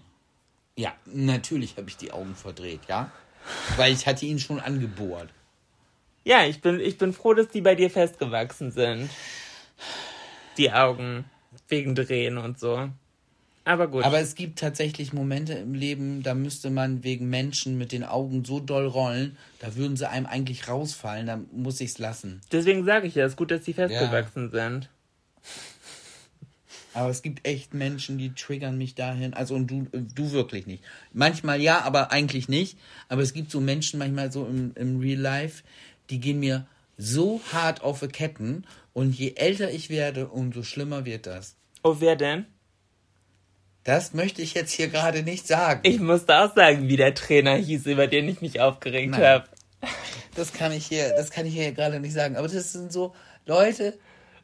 [0.77, 3.11] Ja, natürlich habe ich die Augen verdreht, ja?
[3.77, 5.29] Weil ich hatte ihn schon angebohrt.
[6.25, 9.11] Ja, ich bin, ich bin froh, dass die bei dir festgewachsen sind.
[10.57, 11.25] Die Augen.
[11.69, 12.89] Wegen Drehen und so.
[13.65, 14.05] Aber gut.
[14.05, 18.45] Aber es gibt tatsächlich Momente im Leben, da müsste man wegen Menschen mit den Augen
[18.45, 22.41] so doll rollen, da würden sie einem eigentlich rausfallen, da muss ich's lassen.
[22.51, 24.89] Deswegen sage ich ja, es ist gut, dass die festgewachsen sind.
[26.95, 29.35] Aber es gibt echt Menschen, die triggern mich dahin.
[29.35, 30.83] Also und du, du wirklich nicht.
[31.13, 32.79] Manchmal ja, aber eigentlich nicht.
[33.09, 35.63] Aber es gibt so Menschen manchmal so im, im Real Life,
[36.11, 36.67] die gehen mir
[36.99, 38.65] so hart auf die Ketten.
[38.93, 41.57] Und je älter ich werde, umso schlimmer wird das.
[41.83, 42.47] Oh, wer denn?
[43.85, 45.81] Das möchte ich jetzt hier gerade nicht sagen.
[45.83, 49.45] Ich musste auch sagen, wie der Trainer hieß, über den ich mich aufgeregt habe.
[50.35, 52.37] Das kann ich hier, das kann ich hier gerade nicht sagen.
[52.37, 53.15] Aber das sind so
[53.45, 53.99] Leute,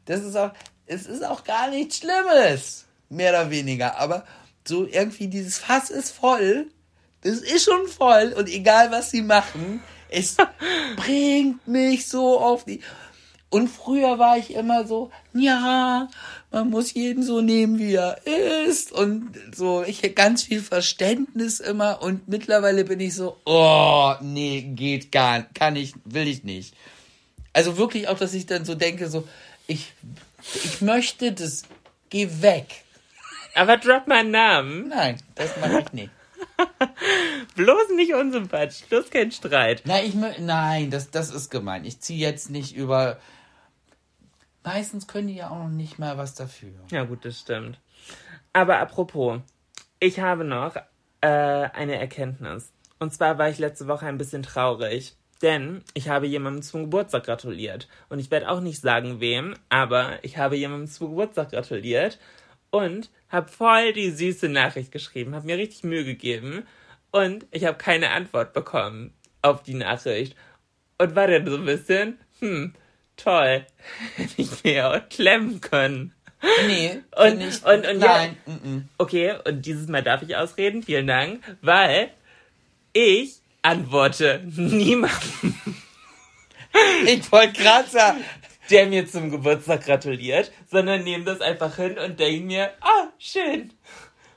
[0.05, 0.51] das ist auch,
[0.89, 2.85] es ist auch gar nichts Schlimmes.
[3.09, 3.97] Mehr oder weniger.
[3.99, 4.25] Aber
[4.67, 6.67] so irgendwie dieses Fass ist voll.
[7.21, 8.33] Das ist schon voll.
[8.35, 10.35] Und egal was sie machen, es
[10.95, 12.81] bringt mich so auf die.
[13.51, 16.07] Und früher war ich immer so, ja,
[16.51, 18.19] man muss jeden so nehmen, wie er
[18.67, 18.91] ist.
[18.91, 22.01] Und so, ich hätte ganz viel Verständnis immer.
[22.01, 26.75] Und mittlerweile bin ich so, oh, nee, geht gar, kann ich, will ich nicht.
[27.53, 29.27] Also wirklich auch, dass ich dann so denke, so,
[29.65, 29.93] ich,
[30.41, 31.63] ich möchte das,
[32.09, 32.83] geh weg.
[33.55, 34.87] Aber drop meinen Namen.
[34.89, 36.11] Nein, das mache ich nicht.
[37.55, 38.83] Bloß nicht unsympathisch.
[38.89, 39.83] Bloß kein Streit.
[39.85, 41.85] Nein, ich nein, das, das ist gemein.
[41.85, 43.19] Ich ziehe jetzt nicht über.
[44.63, 46.73] meistens können die ja auch noch nicht mal was dafür.
[46.91, 47.79] Ja, gut, das stimmt.
[48.53, 49.41] Aber apropos,
[49.99, 50.75] ich habe noch
[51.21, 52.71] äh, eine Erkenntnis.
[52.99, 55.15] Und zwar war ich letzte Woche ein bisschen traurig.
[55.41, 57.87] Denn ich habe jemandem zum Geburtstag gratuliert.
[58.09, 62.19] Und ich werde auch nicht sagen, wem, aber ich habe jemandem zum Geburtstag gratuliert
[62.71, 66.63] und habe voll die süße Nachricht geschrieben, habe mir richtig Mühe gegeben
[67.11, 70.35] und ich habe keine Antwort bekommen auf die Nachricht.
[70.97, 72.73] Und war dann so ein bisschen, hm,
[73.15, 73.65] toll,
[74.15, 76.13] hätte ich mir auch klemmen können.
[76.67, 77.65] Nee, Und, nicht.
[77.65, 78.37] und, und Nein.
[78.45, 82.11] ja, okay, und dieses Mal darf ich ausreden, vielen Dank, weil
[82.93, 85.55] ich antworte niemandem,
[87.05, 88.23] Ich wollte gerade sagen.
[88.69, 93.73] der mir zum Geburtstag gratuliert, sondern nehme das einfach hin und denke mir, ah, schön,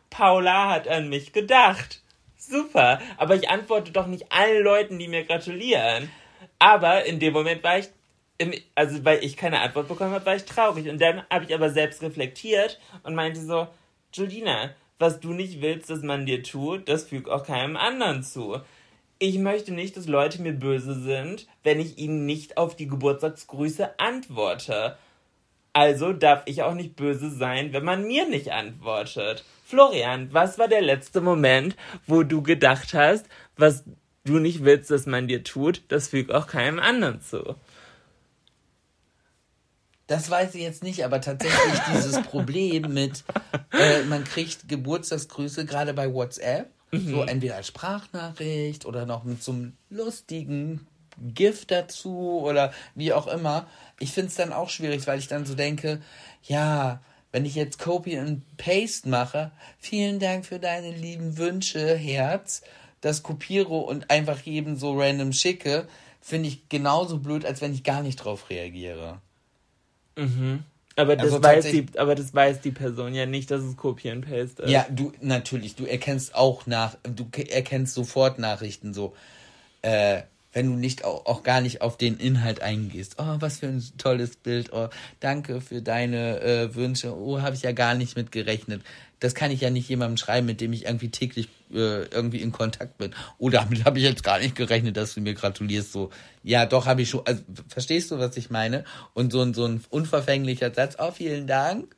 [0.08, 2.00] Paula hat an mich gedacht.
[2.38, 6.10] Super, aber ich antworte doch nicht allen Leuten, die mir gratulieren.
[6.58, 7.88] Aber in dem Moment war ich,
[8.38, 10.88] im, also weil ich keine Antwort bekommen habe, war ich traurig.
[10.88, 13.68] Und dann habe ich aber selbst reflektiert und meinte so,
[14.12, 18.60] Judina, was du nicht willst, dass man dir tut, das fügt auch keinem anderen zu.
[19.24, 24.00] Ich möchte nicht, dass Leute mir böse sind, wenn ich ihnen nicht auf die Geburtstagsgrüße
[24.00, 24.96] antworte.
[25.72, 29.44] Also darf ich auch nicht böse sein, wenn man mir nicht antwortet.
[29.64, 31.76] Florian, was war der letzte Moment,
[32.08, 33.84] wo du gedacht hast, was
[34.24, 37.54] du nicht willst, dass man dir tut, das fügt auch keinem anderen zu?
[40.08, 43.22] Das weiß ich jetzt nicht, aber tatsächlich dieses Problem mit,
[43.72, 49.52] äh, man kriegt Geburtstagsgrüße gerade bei WhatsApp, so entweder als Sprachnachricht oder noch mit so
[49.52, 50.86] einem lustigen
[51.18, 53.66] Gift dazu oder wie auch immer.
[53.98, 56.02] Ich finde es dann auch schwierig, weil ich dann so denke,
[56.42, 62.62] ja, wenn ich jetzt Copy and Paste mache, vielen Dank für deine lieben Wünsche, Herz,
[63.00, 65.88] das kopiere und einfach jedem so random schicke,
[66.20, 69.20] finde ich genauso blöd, als wenn ich gar nicht drauf reagiere.
[70.96, 74.10] Aber das, Also weiß die, aber das weiß die Person ja nicht, dass es Copy
[74.10, 74.70] and Paste ist.
[74.70, 79.14] Ja, du, natürlich, du erkennst auch nach, du ke- erkennst sofort Nachrichten so,
[79.82, 83.16] äh, wenn du nicht auch, auch gar nicht auf den Inhalt eingehst.
[83.18, 84.72] Oh, was für ein tolles Bild.
[84.72, 84.88] Oh,
[85.20, 87.16] danke für deine äh, Wünsche.
[87.16, 88.82] Oh, habe ich ja gar nicht mit gerechnet.
[89.20, 92.52] Das kann ich ja nicht jemandem schreiben, mit dem ich irgendwie täglich äh, irgendwie in
[92.52, 93.14] Kontakt bin.
[93.38, 95.92] Oh, damit habe ich jetzt gar nicht gerechnet, dass du mir gratulierst.
[95.92, 96.10] So,
[96.42, 97.24] ja, doch habe ich schon.
[97.24, 98.84] Also, verstehst du, was ich meine?
[99.14, 100.96] Und so ein so ein unverfänglicher Satz.
[100.98, 101.94] Oh, vielen Dank.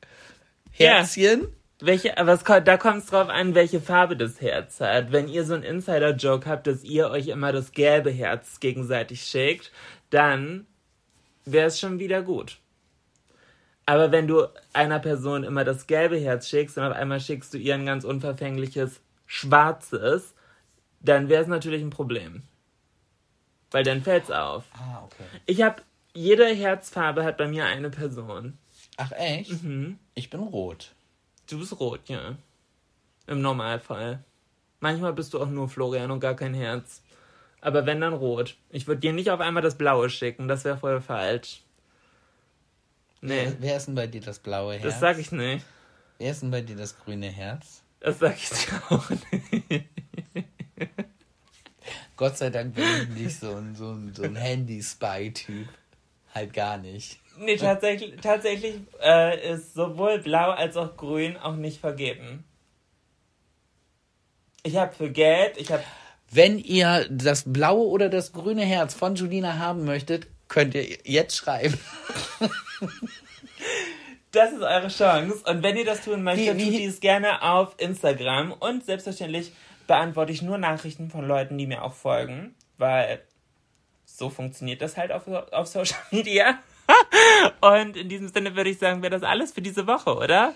[0.77, 1.55] Ja.
[1.85, 5.13] Welche, aber es, da kommt es drauf an, welche Farbe das Herz hat.
[5.13, 9.71] Wenn ihr so einen Insider-Joke habt, dass ihr euch immer das gelbe Herz gegenseitig schickt,
[10.09, 10.67] dann
[11.45, 12.59] wäre es schon wieder gut.
[13.85, 17.59] Aber wenn du einer Person immer das gelbe Herz schickst und auf einmal schickst du
[17.59, 20.35] ihr ein ganz unverfängliches schwarzes,
[21.01, 22.45] dann wäre es natürlich ein Problem.
[23.71, 24.65] Weil dann fällt's auf.
[24.73, 25.25] Ah, okay.
[25.45, 25.83] Ich habe,
[26.15, 28.57] jede Herzfarbe hat bei mir eine Person.
[28.97, 29.53] Ach echt?
[30.15, 30.95] Ich bin rot.
[31.49, 32.37] Du bist rot, ja.
[33.27, 34.23] Im Normalfall.
[34.81, 37.03] Manchmal bist du auch nur Florian und gar kein Herz.
[37.61, 38.57] Aber wenn, dann rot.
[38.71, 41.63] Ich würde dir nicht auf einmal das Blaue schicken, das wäre voll falsch.
[43.23, 44.83] Nee, Wer ist denn bei dir das blaue Herz?
[44.83, 45.65] das sag ich nicht.
[46.19, 47.83] Wer ist denn bei dir das grüne Herz?
[48.01, 49.87] Das sag ich dir auch nicht.
[52.17, 55.69] Gott sei Dank bin ich nicht so ein, so ein, so ein Handy-Spy-Typ.
[56.35, 57.19] Halt gar nicht.
[57.39, 62.45] Nee, tatsächlich, tatsächlich äh, ist sowohl Blau als auch Grün auch nicht vergeben.
[64.63, 65.83] Ich habe für Gelb, ich habe
[66.31, 71.37] Wenn ihr das blaue oder das grüne Herz von Julina haben möchtet, könnt ihr jetzt
[71.37, 71.79] schreiben.
[74.33, 75.43] Das ist eure Chance.
[75.47, 78.53] Und wenn ihr das tun möchtet, Wie- wie- tut dies gerne auf Instagram.
[78.53, 79.53] Und selbstverständlich
[79.87, 82.55] beantworte ich nur Nachrichten von Leuten, die mir auch folgen.
[82.79, 83.23] Weil
[84.05, 86.59] so funktioniert das halt auf, auf Social Media.
[87.61, 90.55] Und in diesem Sinne würde ich sagen, wäre das alles für diese Woche, oder?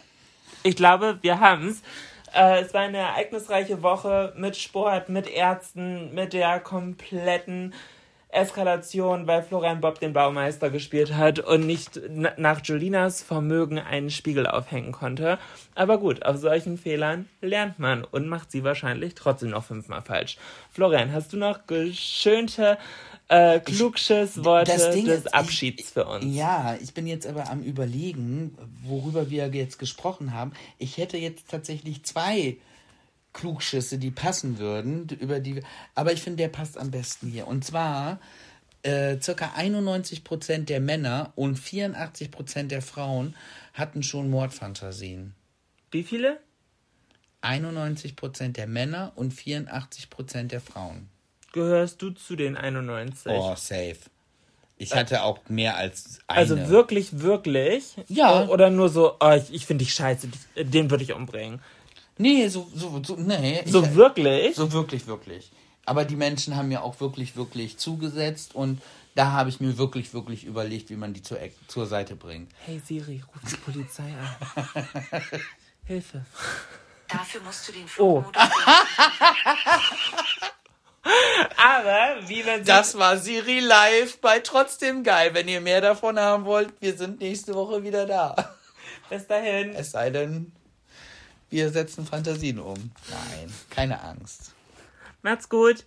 [0.63, 1.83] Ich glaube, wir haben's.
[2.35, 7.75] Äh, es war eine ereignisreiche Woche mit Sport, mit Ärzten, mit der kompletten
[8.31, 14.11] Eskalation, weil Florian Bob den Baumeister gespielt hat und nicht na- nach Jolinas Vermögen einen
[14.11, 15.39] Spiegel aufhängen konnte.
[15.75, 20.37] Aber gut, auf solchen Fehlern lernt man und macht sie wahrscheinlich trotzdem noch fünfmal falsch.
[20.71, 22.77] Florian, hast du noch geschönte
[23.29, 26.25] äh, Klugschiss-Worte Das Ding des ist, Abschieds ich, für uns?
[26.35, 30.53] Ja, ich bin jetzt aber am überlegen, worüber wir jetzt gesprochen haben.
[30.79, 32.59] Ich hätte jetzt tatsächlich zwei
[33.39, 35.63] Klugschüsse, die passen würden, über die
[35.95, 37.47] aber ich finde, der passt am besten hier.
[37.47, 38.19] Und zwar
[38.83, 43.37] äh, circa 91% der Männer und 84% der Frauen
[43.75, 45.35] hatten schon Mordfantasien.
[45.93, 46.41] Wie viele?
[47.43, 51.09] 91% der Männer und 84% der Frauen.
[51.53, 53.31] Gehörst du zu den 91?
[53.33, 53.99] Oh, safe.
[54.77, 56.39] Ich hatte auch mehr als eine.
[56.39, 57.97] Also wirklich, wirklich?
[58.09, 58.47] Ja.
[58.49, 61.61] Oder nur so, oh, ich, ich finde dich scheiße, den würde ich umbringen.
[62.19, 63.63] Nee, so, so, so, nee.
[63.67, 64.57] So ich, wirklich?
[64.57, 65.51] So wirklich, wirklich.
[65.85, 68.81] Aber die Menschen haben mir auch wirklich, wirklich zugesetzt und
[69.15, 72.51] da habe ich mir wirklich, wirklich überlegt, wie man die zur, zur Seite bringt.
[72.67, 74.85] Hey Siri, ruf die Polizei an.
[75.85, 76.25] Hilfe.
[77.09, 78.23] Dafür musst du den Oh.
[78.23, 78.43] Flugmodus
[81.57, 85.33] Aber wie man Das war Siri live bei Trotzdem Geil.
[85.33, 88.55] Wenn ihr mehr davon haben wollt, wir sind nächste Woche wieder da.
[89.09, 89.75] bis dahin.
[89.75, 90.53] Es sei denn,
[91.51, 92.91] wir setzen Fantasien um.
[93.11, 94.53] Nein, keine Angst.
[95.23, 95.85] Macht's gut.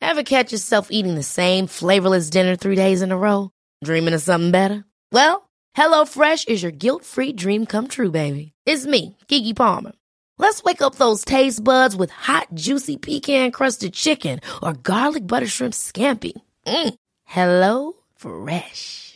[0.00, 3.50] Ever catch yourself eating the same flavorless dinner three days in a row?
[3.82, 4.84] Dreaming of something better?
[5.12, 8.52] Well, HelloFresh is your guilt-free dream come true, baby.
[8.66, 9.92] It's me, Kiki Palmer.
[10.38, 15.74] Let's wake up those taste buds with hot, juicy pecan-crusted chicken or garlic butter shrimp
[15.74, 16.32] scampi.
[16.66, 16.94] Mm.
[17.24, 19.15] Hello Fresh.